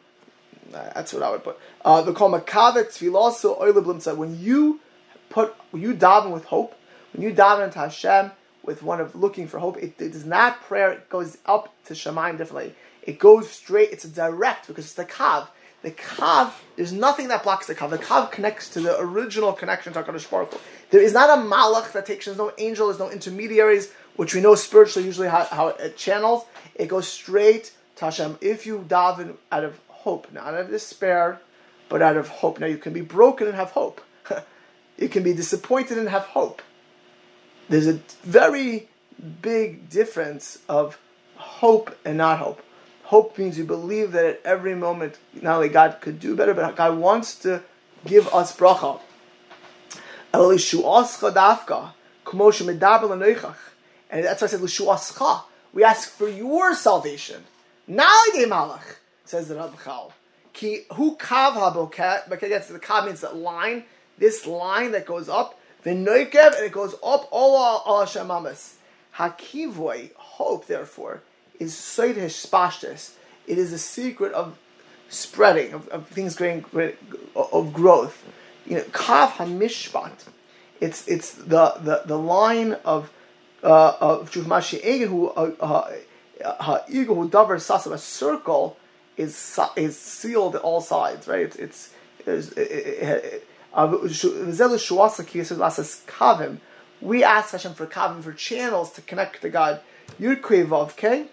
[0.72, 1.58] Uh, that's what I would put.
[1.84, 4.80] Uh, the call Makavet Tfilaso when you
[5.28, 6.74] put, when you daven with hope,
[7.12, 8.30] when you daven into Hashem
[8.70, 11.92] with one of looking for hope, it, it is not prayer, it goes up to
[11.92, 12.72] Shemaim differently.
[13.02, 15.48] It goes straight, it's direct, because it's the Kav.
[15.82, 17.88] The kav, there's nothing that blocks the kav.
[17.88, 20.60] The kav connects to the original connection to HaKadosh Baruch Hu.
[20.90, 24.42] There is not a malach that takes, there's no angel, there's no intermediaries, which we
[24.42, 26.44] know spiritually usually how, how it channels.
[26.74, 28.36] It goes straight to Hashem.
[28.42, 31.40] If you daven out of hope, not out of despair,
[31.88, 32.60] but out of hope.
[32.60, 34.02] Now you can be broken and have hope.
[34.98, 36.60] you can be disappointed and have hope.
[37.70, 38.88] There's a very
[39.40, 40.98] big difference of
[41.36, 42.60] hope and not hope.
[43.04, 46.74] Hope means you believe that at every moment, not only God could do better, but
[46.74, 47.62] God wants to
[48.04, 48.98] give us bracha.
[50.32, 50.42] And
[54.24, 55.40] that's why I said.
[55.72, 57.44] We ask for your salvation.
[57.88, 60.10] Nalige malach, says the Ramchal.
[60.52, 63.84] Ki hu kav haboket, but gets the kav means that line,
[64.18, 68.76] this line that goes up, the noikev, and it goes up all all Hashem amas.
[69.16, 71.22] Hakivoi, hope, therefore,
[71.58, 73.12] is soidish spashtis.
[73.46, 74.56] It is the secret of
[75.08, 76.64] spreading, of, of things going,
[77.34, 78.24] of growth.
[78.66, 80.26] You know, kav hamishpat.
[80.80, 83.10] It's it's the, the, the line of
[83.62, 85.90] uh, of Chuvmashi Egehu uh,
[86.44, 87.92] uh, Egehu Davar Sasam.
[87.92, 88.76] A circle
[89.16, 91.54] is is sealed at all sides, right?
[91.56, 91.92] It's
[92.26, 92.54] it's.
[96.06, 96.58] Kavim.
[97.00, 99.80] We ask Hashem for kavim for channels to connect to God.
[100.20, 101.28] Yud Vav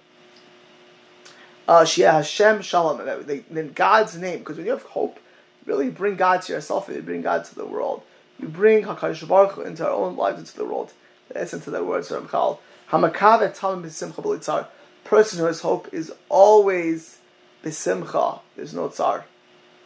[1.67, 3.01] Uh, Hashem Shalom.
[3.27, 5.19] In God's name, because when you have hope,
[5.65, 8.03] you really bring God to yourself and you bring God to the world.
[8.39, 10.93] You bring Hakadosh Baruch Hu into our own lives, into the world.
[11.35, 12.59] Essence of that word, Ramchal.
[12.91, 14.67] Hamakavet Tamim B'Simcha.
[15.03, 17.17] Person who has hope is always
[17.63, 18.39] B'Simcha.
[18.55, 19.25] There's no tzar.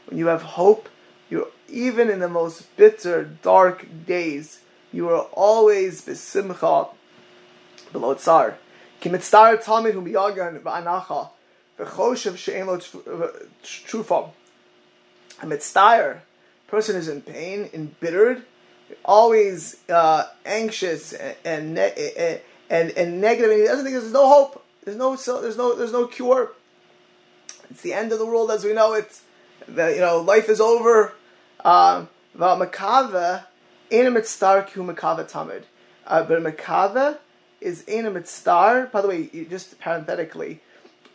[0.06, 0.90] When you have hope,
[1.32, 4.60] you even in the most bitter, dark days,
[4.92, 6.90] you are always B'Simcha
[7.92, 8.56] below tzar.
[9.02, 11.30] Kimitzar Talmid Hu Miyagan V'Anacha.
[11.80, 12.78] V'Choshev She'en Lo
[13.64, 14.32] Trufa.
[15.42, 16.22] A mitzvah
[16.68, 18.44] person is in pain, embittered,
[19.04, 24.64] always uh, anxious and and, and and negative, and he doesn't think there's no hope.
[24.84, 26.52] There's no there's no there's no cure.
[27.70, 29.20] It's the end of the world as we know it.
[29.68, 31.14] The, you know, life is over.
[31.64, 33.46] Um, makava
[33.90, 35.64] in a mitzvah ku makava tamid.
[36.06, 37.18] Uh, but makava
[37.60, 38.90] is in a mitzvah.
[38.92, 40.62] By the way, just parenthetically,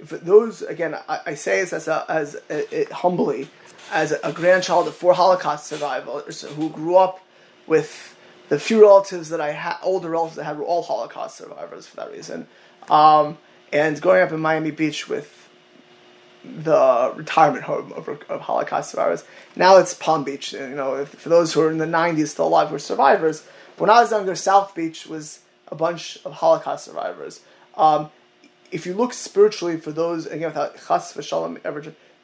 [0.05, 3.49] for those again, I, I say this as a, as a, a, humbly
[3.91, 7.21] as a, grandchild of four Holocaust survivors who grew up
[7.67, 8.17] with
[8.49, 11.97] the few relatives that I had, older relatives that had were all Holocaust survivors for
[11.97, 12.47] that reason.
[12.89, 13.39] Um,
[13.73, 15.46] and growing up in Miami Beach with
[16.63, 19.25] the retirement home of, of Holocaust survivors.
[19.55, 20.53] Now it's Palm Beach.
[20.53, 23.47] You know, for those who are in the 90s still alive who are survivors.
[23.79, 27.41] When I was younger, South Beach was a bunch of Holocaust survivors.
[27.77, 28.11] Um,
[28.71, 31.83] if you look spiritually for those, again, without chas v'shalom ever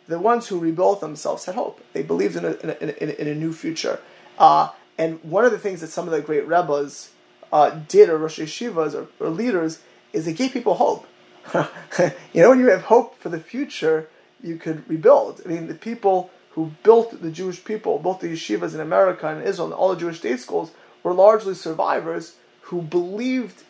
[0.09, 1.81] the ones who rebuilt themselves had hope.
[1.93, 4.01] They believed in a, in a, in a, in a new future.
[4.39, 7.13] Uh, and one of the things that some of the great rebels
[7.53, 9.81] uh, did, or Rosh Yeshivas, or, or, leaders,
[10.13, 11.07] is they gave people hope.
[11.55, 14.09] you know, when you have hope for the future,
[14.43, 15.41] you could rebuild.
[15.45, 19.43] I mean, the people who built the Jewish people, built the yeshivas in America and
[19.43, 23.65] Israel, and all the Jewish state schools, were largely survivors who believed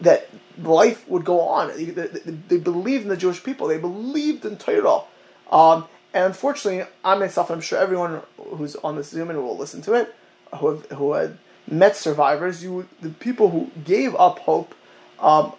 [0.00, 1.68] that life would go on.
[1.76, 3.68] They, believed in the Jewish people.
[3.68, 5.02] They believed in Torah.
[5.50, 9.82] Um, and unfortunately, I myself, I'm sure everyone who's on this Zoom and will listen
[9.82, 10.14] to it,
[10.58, 14.74] who have, who had met survivors, you the people who gave up hope,
[15.20, 15.52] um,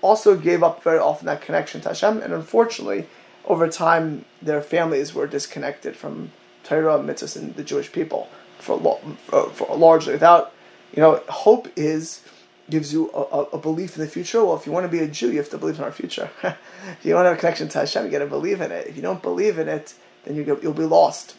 [0.00, 3.06] also gave up very often that connection to Hashem, and unfortunately,
[3.44, 6.32] over time, their families were disconnected from
[6.64, 8.28] Torah, mitzvahs, and the Jewish people
[8.58, 9.00] for, for,
[9.32, 10.12] uh, for largely.
[10.12, 10.52] Without,
[10.94, 12.22] you know, hope is
[12.70, 14.42] gives you a, a, belief in the future.
[14.42, 16.30] Well, if you want to be a Jew, you have to believe in our future.
[16.42, 18.86] if you to have a connection to Hashem, you got to believe in it.
[18.86, 21.36] If you don't believe in it, then you will be lost.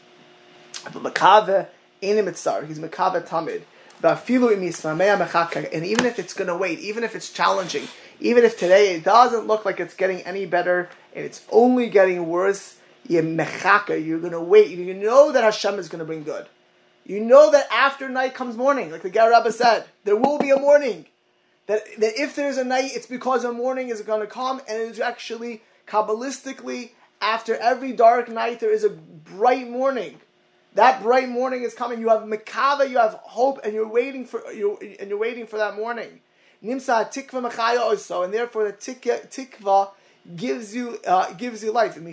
[0.84, 1.68] But Makave
[2.02, 3.62] he's Makave tamid.
[4.04, 7.88] And even if it's going to wait, even if it's challenging,
[8.20, 12.28] even if today it doesn't look like it's getting any better and it's only getting
[12.28, 14.70] worse, you're going to wait.
[14.70, 16.48] You know that Hashem is going to bring good.
[17.06, 20.52] You know that after night comes morning, like the Ger Rebbe said, there will be
[20.52, 21.06] a morning.
[21.68, 24.82] That, that if there's a night, it's because a morning is going to come, and
[24.82, 30.20] it is actually Kabbalistically, after every dark night, there is a bright morning.
[30.76, 32.00] That bright morning is coming.
[32.00, 35.58] You have makava, you have hope, and you're waiting for you and you're waiting for
[35.58, 36.22] that morning.
[36.64, 39.92] Nimsa tikva machaya also, and therefore the tikva
[40.36, 41.96] gives you uh, gives you life.
[41.96, 42.08] And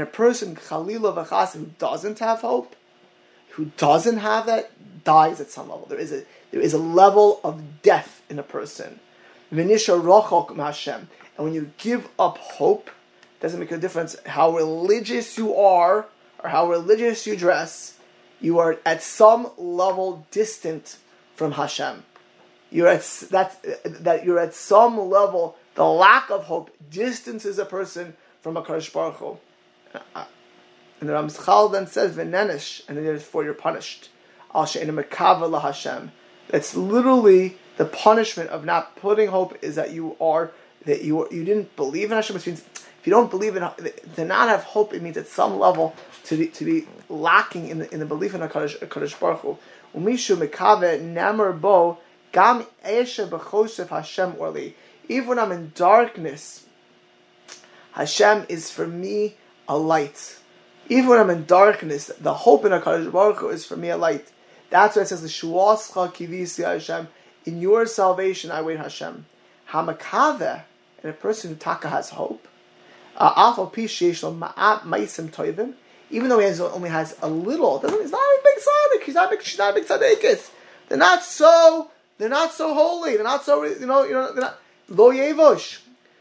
[0.00, 2.74] a person chalila v'chas who doesn't have hope,
[3.50, 5.86] who doesn't have that, dies at some level.
[5.86, 8.98] There is a there is a level of death in a person.
[9.50, 9.58] And
[11.38, 12.90] when you give up hope,
[13.40, 16.06] doesn't make a difference how religious you are
[16.42, 17.98] or how religious you dress,
[18.40, 20.98] you are at some level distant
[21.36, 22.02] from Hashem.
[22.70, 25.56] You're at that that you're at some level.
[25.74, 29.38] The lack of hope distances a person from a Kadosh Baruch Hu.
[30.14, 30.24] Uh,
[31.00, 34.08] and the Ramchal then says, "V'nenish," and therefore you're punished.
[34.54, 36.12] Al Hashem.
[36.48, 40.50] It's literally the punishment of not putting hope is that you are
[40.84, 42.64] that you you didn't believe in Hashem, which means
[43.02, 43.68] If you don't believe in
[44.14, 47.80] to not have hope, it means at some level to be, to be lacking in
[47.80, 49.58] the, in the belief in Hakadosh, Hakadosh Baruch Hu.
[49.94, 51.98] Umishu mekave nemer bo
[52.32, 54.74] gam eshe b'chosef Hashem orli.
[55.08, 56.64] Even when I'm in darkness,
[57.92, 59.36] Hashem is for me
[59.68, 60.38] a light.
[60.88, 63.96] Even when I'm in darkness, the hope in HaKadosh Baruch Hu is for me a
[63.96, 64.30] light.
[64.70, 67.08] That's why it says, the "Shuascha kivisi Hashem."
[67.44, 69.26] In your salvation, I wait Hashem.
[69.70, 70.62] Hamakave,
[71.02, 72.46] and a person who taka has hope.
[73.16, 73.52] Uh,
[76.12, 79.04] even though he has, only has a little, he's not a big tzaddik.
[79.04, 79.42] He's not big.
[79.42, 80.50] She's not a big tzaddikis.
[80.88, 81.90] They're not so.
[82.18, 83.14] They're not so holy.
[83.14, 83.64] They're not so.
[83.64, 84.04] You know.
[84.04, 84.32] You know.
[84.32, 85.80] They're not lo yevosh.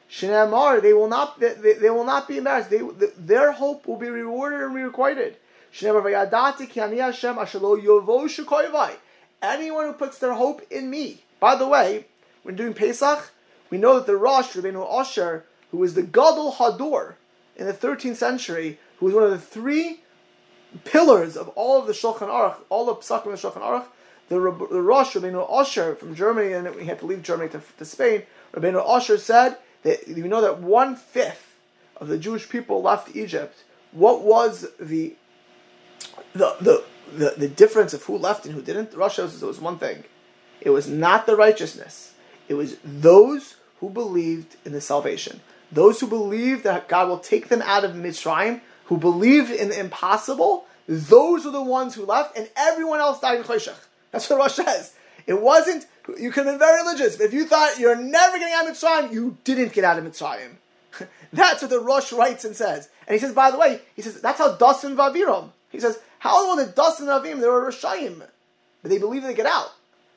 [0.10, 1.40] Shinamar, they will not.
[1.40, 2.70] They, they, will not be embarrassed.
[2.70, 2.82] They,
[3.18, 5.38] their hope will be rewarded and requited.
[9.42, 11.24] Anyone who puts their hope in me.
[11.40, 12.06] By the way,
[12.44, 13.32] when doing Pesach,
[13.70, 17.14] we know that the Rosh Rabbeinu Osher, who was the Gadol Hador
[17.56, 20.00] in the 13th century, who was one of the three
[20.86, 23.86] pillars of all of the Shulchan Aruch, all the Psakim of the Shulchan Aruch,
[24.30, 27.84] the, the Rosh Rabbeinu Osher from Germany, and he had to leave Germany to, to
[27.84, 28.22] Spain.
[28.54, 31.56] Rabbeinu Osher said that you know that one fifth
[31.98, 33.64] of the Jewish people left Egypt.
[33.92, 35.16] What was the
[36.34, 38.94] the the the, the difference of who left and who didn't?
[38.94, 40.04] Russia was, was one thing.
[40.62, 42.14] It was not the righteousness.
[42.48, 45.42] It was those who believed in the salvation.
[45.72, 49.80] Those who believed that God will take them out of Mitzrayim, who believed in the
[49.80, 53.74] impossible, those are the ones who left, and everyone else died in Choshech.
[54.12, 54.94] That's what Rosh says.
[55.26, 55.88] It wasn't,
[56.20, 57.16] you could have been very religious.
[57.16, 60.04] but If you thought you're never getting out of Mitzrayim, you didn't get out of
[60.04, 60.56] Mitzrayim.
[61.32, 62.90] that's what the Rosh writes and says.
[63.08, 65.52] And he says, by the way, he says, that's how Dasan Vaviram.
[65.70, 68.20] He says, how will the Dasan Avim, they were Roshayim,
[68.82, 69.72] but they believe they get out.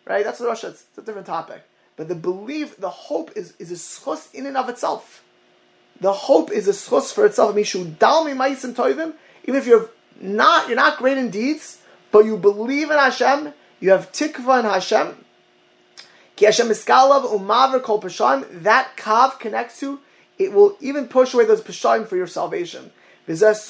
[0.05, 0.25] Right?
[0.25, 0.85] That's what the Rosh, says.
[0.89, 1.63] it's a different topic.
[1.97, 5.23] But the belief, the hope is, is a schus in and of itself.
[6.01, 7.55] The hope is a schus for itself.
[7.55, 9.15] Mishu dalmi maisim toivim.
[9.45, 11.79] Even if you're not, you're not great in deeds,
[12.11, 15.25] but you believe in Hashem, you have tikva in Hashem.
[16.37, 18.63] Ki Hashem iskalav umaver kol pashayim.
[18.63, 20.01] That kav connects to.
[20.39, 22.91] It will even push away those pashayim for your salvation.
[23.27, 23.69] That's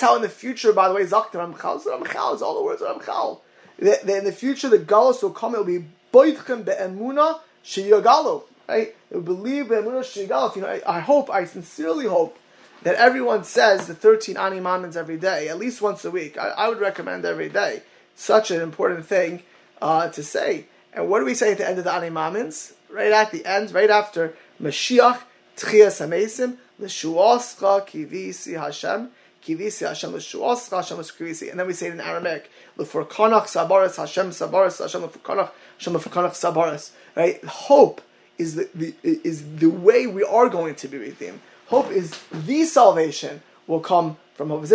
[0.00, 3.40] how in the future, by the way, Zakta Ramchal is all the words of Ramchal.
[3.78, 8.44] In the future, the Galus will come, it will be Boitchem be'emuna sheyagalu.
[8.68, 8.96] Right?
[9.10, 10.56] Will believe be'emuna sheyagalu.
[10.56, 12.38] You know, I, I hope, I sincerely hope
[12.82, 16.38] that everyone says the 13 Ani Mamins every day, at least once a week.
[16.38, 17.82] I, I would recommend every day.
[18.14, 19.42] Such an important thing
[19.82, 20.66] uh, to say.
[20.92, 22.72] And what do we say at the end of the Ani Mamins?
[22.90, 25.20] Right at the end, right after Mashiach,
[25.56, 29.10] Tchias Hamesim, L'shuoscha kivisi Hashem,
[29.44, 31.50] kivisi Hashem, L'shuoscha Hashem kivisi.
[31.50, 36.90] And then we say it in Aramaic, L'furkanach sabaris Hashem sabaris, Hashem l'furkanach sabaris.
[37.14, 37.42] Right?
[37.44, 38.02] Hope
[38.38, 41.40] is the, the, is the way we are going to be redeemed.
[41.66, 44.62] Hope is the salvation will come from hope.
[44.62, 44.68] We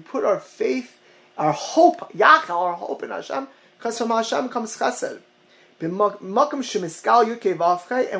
[0.00, 0.98] put our faith,
[1.36, 5.20] our hope, Yachal, our hope in Hashem, because from Hashem comes chesed.
[5.80, 5.98] And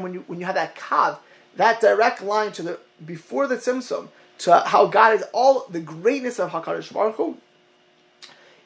[0.02, 1.18] when you when you have that kav,
[1.56, 6.40] that direct line to the before the tzimtzum to how God is all the greatness
[6.40, 7.38] of Hakadosh Baruch Hu,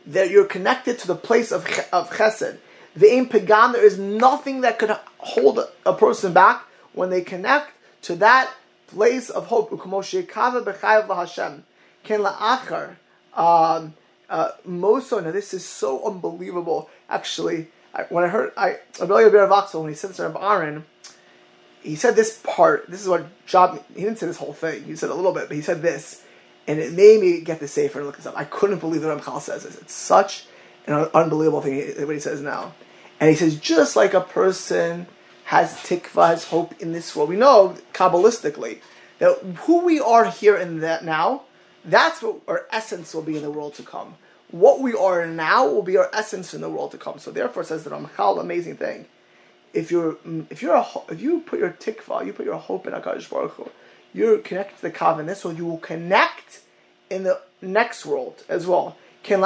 [0.08, 2.58] that you're connected to the place of of Chesed.
[2.96, 7.70] The aim pagam, there is nothing that could hold a person back when they connect
[8.02, 8.50] to that
[8.88, 9.70] place of hope.
[9.70, 12.96] Ken la'achar.
[13.34, 13.94] Um,
[14.28, 16.90] uh, Moso, now this is so unbelievable.
[17.08, 20.84] Actually, I, when I heard I Abelio Beravaxel when he said this to Aaron,
[21.82, 22.88] he said this part.
[22.88, 23.82] This is what job.
[23.94, 24.84] He didn't say this whole thing.
[24.84, 26.24] He said a little bit, but he said this,
[26.68, 28.36] and it made me get the safer and look this up.
[28.36, 29.76] I couldn't believe that Ramchal says this.
[29.76, 30.46] It's such
[30.86, 32.74] an unbelievable thing uh, what he says now.
[33.18, 35.08] And he says just like a person
[35.46, 37.30] has tikva, has hope in this world.
[37.30, 38.78] We know kabbalistically
[39.18, 41.42] that who we are here in that now,
[41.84, 44.14] that's what our essence will be in the world to come
[44.50, 47.18] what we are now will be our essence in the world to come.
[47.18, 49.06] So therefore, says the Ramchal, amazing thing.
[49.74, 50.16] If you're
[50.50, 53.52] if you're a, if you put your tikva, you put your hope in Hakadosh Baruch
[53.52, 53.70] Hu,
[54.14, 55.50] you're connected to the Kav so.
[55.50, 56.60] You will connect
[57.10, 58.96] in the next world as well.
[59.26, 59.40] When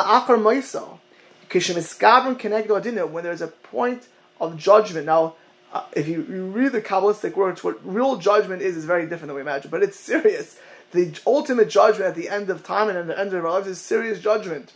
[3.24, 4.08] there's a point
[4.40, 5.06] of judgment.
[5.06, 5.34] Now,
[5.72, 9.28] uh, if you, you read the Kabbalistic words, what real judgment is is very different
[9.28, 10.58] than we imagine, but it's serious.
[10.90, 13.66] The ultimate judgment at the end of time and at the end of our lives
[13.66, 14.72] is serious judgment.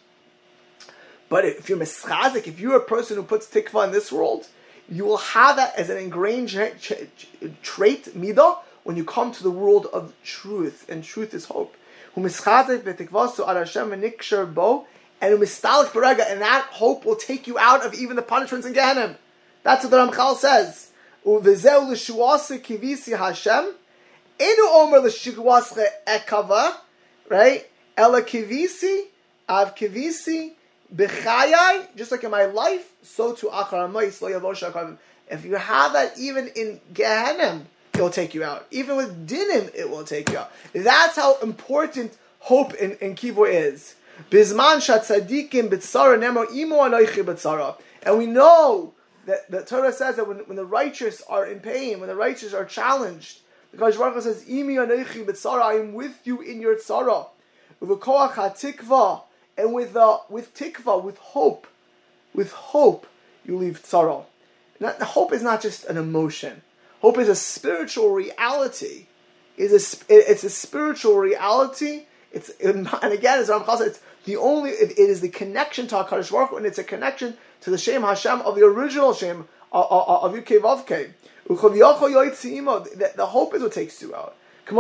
[1.29, 4.47] But if you're mischazik, if you're a person who puts tikva in this world,
[4.89, 9.87] you will have that as an ingrained trait, midah, when you come to the world
[9.93, 11.75] of truth, and truth is hope.
[12.15, 12.25] and
[16.41, 19.19] that hope will take you out of even the punishments in Gehenna.
[19.65, 20.93] That's what the Ramchal says.
[27.29, 27.67] Right?
[27.97, 29.03] Ela kivisi,
[29.49, 30.53] av kivisi,
[30.95, 33.49] b'chayai, just like in my life, so to
[35.29, 37.67] If you have that even in Gehenna,
[37.97, 38.67] it will take you out.
[38.71, 40.53] Even with dinim, it will take you out.
[40.73, 43.95] That's how important hope in, in Kivo is.
[44.31, 47.77] Bizman shat tzadikim b'tzara nemo imo anoichi b'tzara.
[48.03, 48.95] And we know
[49.27, 52.55] that the Torah says that when, when the righteous are in pain, when the righteous
[52.55, 53.41] are challenged,
[53.73, 57.27] because Baruch says, Imi anoichi b'tzara, I am with you in your tzara.
[57.83, 59.23] V'koach ha-tikva,
[59.59, 61.67] and with, uh, with tikva, with hope,
[62.35, 63.07] with hope,
[63.45, 64.25] you leave tzara.
[65.03, 66.63] Hope is not just an emotion.
[67.01, 69.07] Hope is a spiritual reality.
[69.57, 72.05] It's a, it's a spiritual reality.
[72.33, 74.71] It's and again, as Ramchal said, it's the only.
[74.71, 77.79] It, it is the connection to Hakadosh Baruch Hu, and it's a connection to the
[77.79, 81.13] Shem Hashem of the original Shem of, of, of Yudkei Vavkei.
[81.49, 84.35] The, the hope is what takes you out.
[84.69, 84.75] They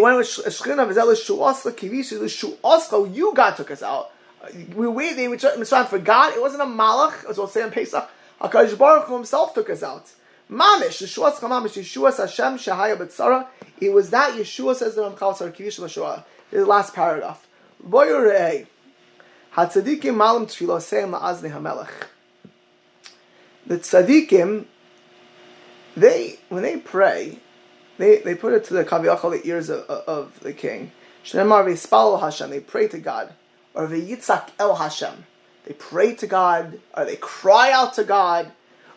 [0.00, 4.10] went with Shechina, Vizel Shuasla Kivishu, Shuasla, you God took us out
[4.74, 6.34] we waited in Mitzrayim for God.
[6.34, 8.08] It wasn't a malach, as we'll say in Pesach.
[8.40, 10.12] HaKadosh Baruch himself took us out.
[10.50, 13.46] Mamish, Yeshua Chamamish, Yeshua Hashem Shahaya B'tzara.
[13.80, 16.24] It was that Yeshua says the Ramchal Lashua.
[16.50, 17.46] The last paragraph.
[17.84, 18.66] Boyurei.
[19.54, 21.90] Hatzadikim malam tefilo seim la'azni hamelech.
[23.66, 24.66] The tzadikim,
[25.96, 27.38] they, when they pray,
[27.98, 30.92] they, they put it to the kaviyachal, the ears of, of the king.
[31.24, 33.32] V'yispalo Hashem, they pray to God
[33.76, 35.26] or v'yitzak el Hashem.
[35.66, 38.50] They pray to God, or they cry out to God.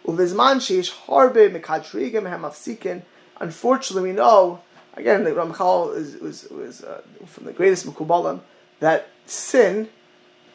[0.05, 3.03] Uvizman sheish harbe mikadrigim.
[3.39, 4.61] Unfortunately, we know
[4.95, 8.41] again the Ramchal is, was, was uh, from the greatest Mekubalim
[8.79, 9.89] that sin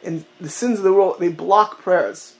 [0.03, 2.35] and the sins of the world they block prayers.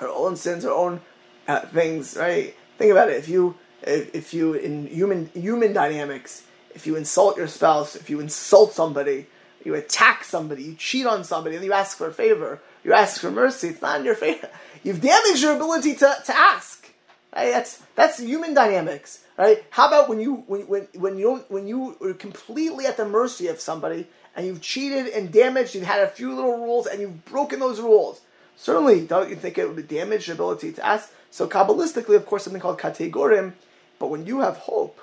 [0.00, 1.02] Our own sins, our own
[1.46, 2.54] uh, things, right?
[2.78, 3.16] Think about it.
[3.16, 8.08] If you if, if you in human human dynamics, if you insult your spouse, if
[8.08, 9.26] you insult somebody,
[9.64, 13.20] you attack somebody, you cheat on somebody, and you ask for a favor, you ask
[13.20, 14.48] for mercy, it's not in your favor.
[14.82, 16.90] You've damaged your ability to, to ask.
[17.34, 17.50] Right?
[17.52, 19.24] That's that's human dynamics.
[19.36, 19.62] Right?
[19.70, 23.06] How about when you when when when you don't when you are completely at the
[23.06, 27.00] mercy of somebody and you've cheated and damaged, you've had a few little rules and
[27.00, 28.20] you've broken those rules.
[28.56, 31.12] Certainly, don't you think it would damage your ability to ask?
[31.30, 33.54] So kabbalistically, of course, something called kategorim.
[33.98, 35.00] But when you have hope,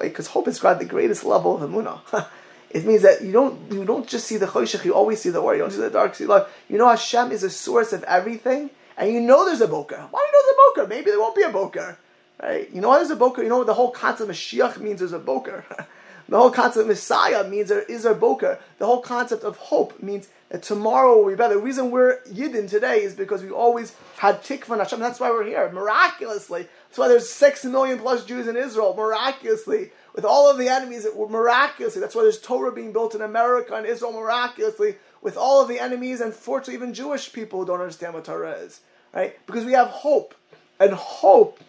[0.00, 0.32] because right?
[0.32, 2.00] hope is God the greatest level of emunah.
[2.70, 5.40] It means that you don't you don't just see the choshech, you always see the
[5.40, 5.54] or.
[5.54, 6.46] You don't see the dark, see the light.
[6.68, 10.06] You know Hashem is a source of everything, and you know there's a boker.
[10.10, 10.88] Why do you know there's a boker?
[10.88, 11.98] Maybe there won't be a boker.
[12.42, 12.70] Right?
[12.72, 13.42] You know why there's a boker?
[13.42, 15.64] You know the whole concept of Mashiach means there's a boker.
[16.28, 18.58] the whole concept of Messiah means there is a boker.
[18.78, 21.54] The whole concept of hope means that tomorrow will be better.
[21.54, 25.00] The reason we're Yidden today is because we always had tikva Hashem.
[25.00, 25.70] That's why we're here.
[25.72, 26.68] Miraculously.
[26.88, 28.94] That's why there's six million plus Jews in Israel.
[28.94, 32.00] Miraculously with all of the enemies that were miraculously.
[32.00, 35.78] That's why there's Torah being built in America and Israel miraculously with all of the
[35.78, 38.80] enemies and fortunately even Jewish people don't understand what Torah is.
[39.14, 39.38] Right?
[39.46, 40.34] Because we have hope.
[40.80, 41.60] And hope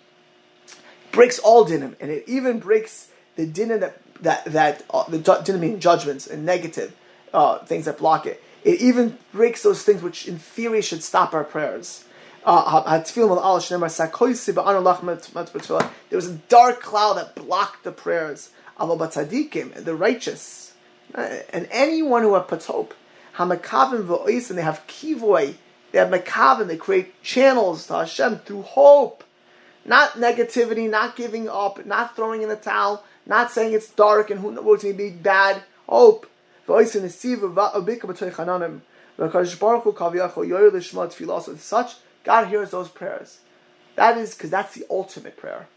[1.12, 1.96] breaks all dinim.
[2.00, 6.44] And it even breaks the dinim that, that, that uh, the dinim meaning judgments and
[6.44, 6.96] negative
[7.32, 8.42] uh, things that block it.
[8.64, 12.04] It even breaks those things which in theory should stop our prayers.
[12.46, 13.04] Uh,
[16.10, 20.74] there was a dark cloud that blocked the prayers of the righteous,
[21.14, 22.94] uh, and anyone who puts hope.
[23.38, 25.56] And they have kivoy,
[25.92, 29.24] they have makavim, they create channels to Hashem through hope,
[29.86, 34.40] not negativity, not giving up, not throwing in the towel, not saying it's dark and
[34.40, 35.64] who knows to be bad.
[35.88, 36.28] Hope.
[41.10, 41.58] Tfilah.
[41.58, 43.40] Such God hears those prayers.
[43.96, 45.68] That is because that's the ultimate prayer.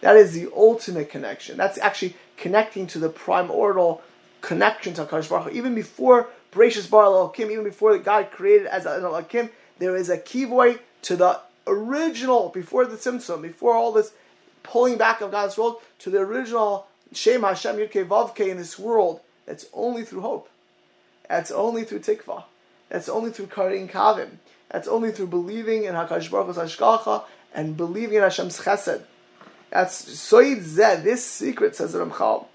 [0.00, 1.56] That is the ultimate connection.
[1.56, 4.02] That's actually connecting to the primordial
[4.40, 5.56] connection to Hakadosh Baruch Hu.
[5.56, 10.18] Even before Bereshis Bar Elohim, even before God created as an Elohim, there is a
[10.18, 14.12] kivoy to the original, before the Tzimtzum, before all this
[14.62, 19.20] pulling back of God's world, to the original Shem Hashem Yudke Vavke in this world.
[19.46, 20.48] That's only through hope.
[21.28, 22.44] That's only through tikva.
[22.88, 24.38] That's only through Karin Kavim.
[24.70, 27.20] That's only through believing in Hakadosh Baruch Hu's
[27.54, 29.02] and believing in Hashem's Chesed.
[29.70, 31.02] That's Soid Zeh.
[31.02, 32.46] This secret says Ramchal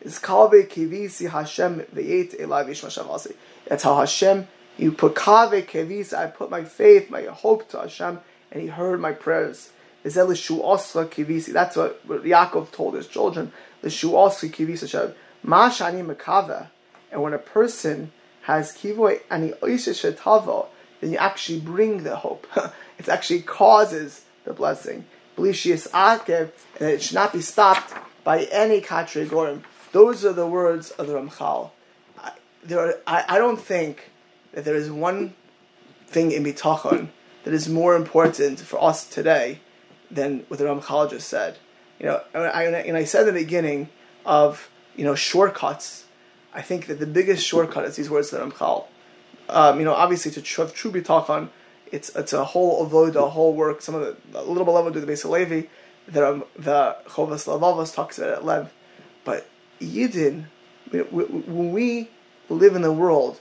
[0.00, 3.34] is Kave Kivisi Hashem Veyet Elai Vishmashavasi.
[3.66, 6.14] That's how Hashem you put Kave Kivisi.
[6.14, 8.20] I put my faith, my hope to Hashem,
[8.52, 9.70] and He heard my prayers.
[10.04, 11.52] Lishu Osla Kivisi.
[11.52, 13.52] That's what, Yaakov told his children.
[13.82, 15.14] Lishu Osla Kivisi.
[15.42, 16.68] Ma Shani Makava.
[17.10, 20.68] And when a person has kivoy ani shetavo,
[21.00, 22.46] then you actually bring the hope.
[22.98, 25.04] it actually causes the blessing.
[25.36, 27.94] And it should not be stopped
[28.24, 29.62] by any katre gorim.
[29.92, 31.70] Those are the words of the Ramchal.
[32.18, 32.32] I,
[32.64, 34.10] there are, I, I don't think
[34.52, 35.34] that there is one
[36.06, 37.08] thing in bitachon
[37.44, 39.60] that is more important for us today
[40.10, 41.58] than what the Ramchal just said.
[42.00, 43.88] You know, I, and I said in the beginning
[44.24, 46.04] of you know shortcuts.
[46.52, 48.86] I think that the biggest shortcut is these words that Ramchal.
[49.48, 51.48] Um, you know, obviously to have true bitachon,
[51.92, 53.82] it's it's a whole avoda, a whole work.
[53.82, 55.62] Some of the a little bit level do the base of Levi.
[56.06, 58.72] The um, the Chovas Halevavos talks about it at length,
[59.24, 59.48] but
[59.80, 60.46] Yidden,
[60.90, 62.10] when we
[62.48, 63.40] live in the world,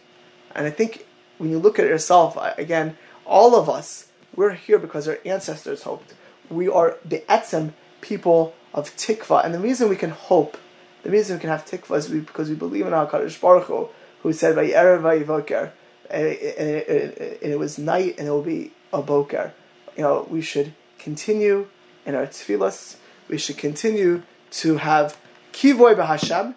[0.54, 1.06] and I think
[1.38, 6.14] when you look at yourself, again, all of us, we're here because our ancestors hoped.
[6.50, 10.58] We are the etzem people of tikva, and the reason we can hope,
[11.04, 13.90] the reason we can have tikva is because we believe in our Kadosh Baruch Hu,
[14.24, 15.72] who said by "Vayerev vayivoker,"
[16.10, 19.54] and it was night and it will be a boker.
[19.96, 21.68] You know, we should continue
[22.06, 22.98] in our tefillas.
[23.28, 25.18] We should continue to have
[25.54, 26.56] kivoy b'Hashem.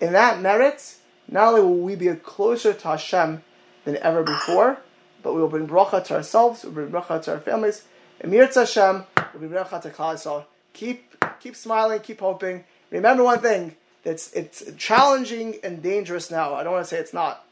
[0.00, 0.96] In that merit,
[1.28, 3.42] not only will we be closer to Hashem
[3.84, 4.78] than ever before,
[5.22, 7.84] but we will bring bracha to ourselves, we'll bring bracha to our families.
[8.20, 12.64] Emir Hashem, we'll bring bracha to Klal Keep, keep smiling, keep hoping.
[12.90, 16.54] Remember one thing, it's, it's challenging and dangerous now.
[16.54, 17.46] I don't want to say it's not,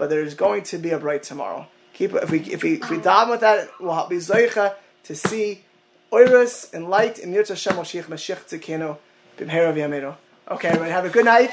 [0.00, 1.66] but there's going to be a bright tomorrow.
[1.92, 4.74] Keep, if we, if we, if we dive with that, we'll be zoicha
[5.04, 5.62] to see
[6.10, 8.96] oiris and light in Yirtzeh Hashem Moshiach Mashiach Tzikenu
[9.36, 10.16] B'mherav Yameinu.
[10.50, 11.50] Okay, everybody, have a good night.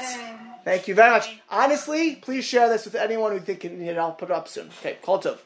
[0.64, 1.38] Thank you very much.
[1.50, 3.98] Honestly, please share this with anyone who think you need it.
[3.98, 4.70] I'll put it up soon.
[4.80, 5.36] Okay, call to.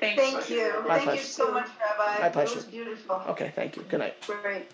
[0.00, 0.82] Thank, thank you.
[0.88, 1.20] My thank pleasure.
[1.20, 2.22] you so much, Rabbi.
[2.22, 2.52] My pleasure.
[2.52, 3.22] It was beautiful.
[3.28, 3.82] Okay, thank you.
[3.82, 4.14] Good night.
[4.26, 4.70] Great.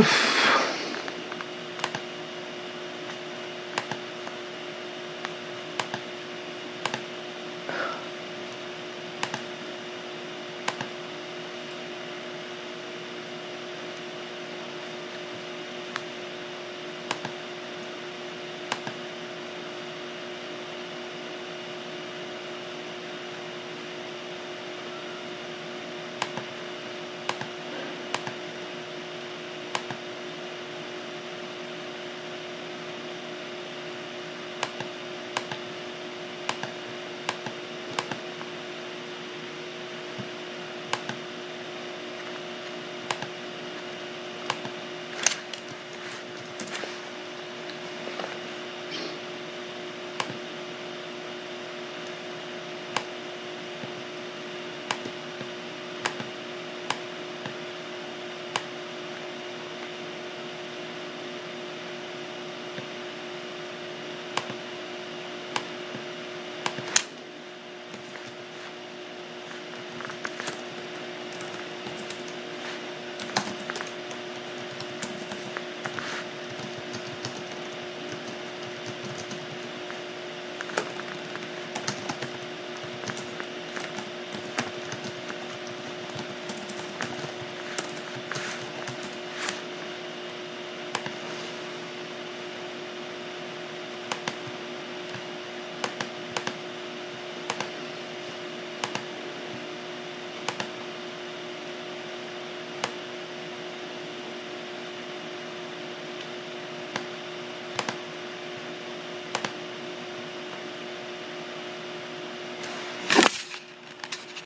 [0.00, 0.29] Oof.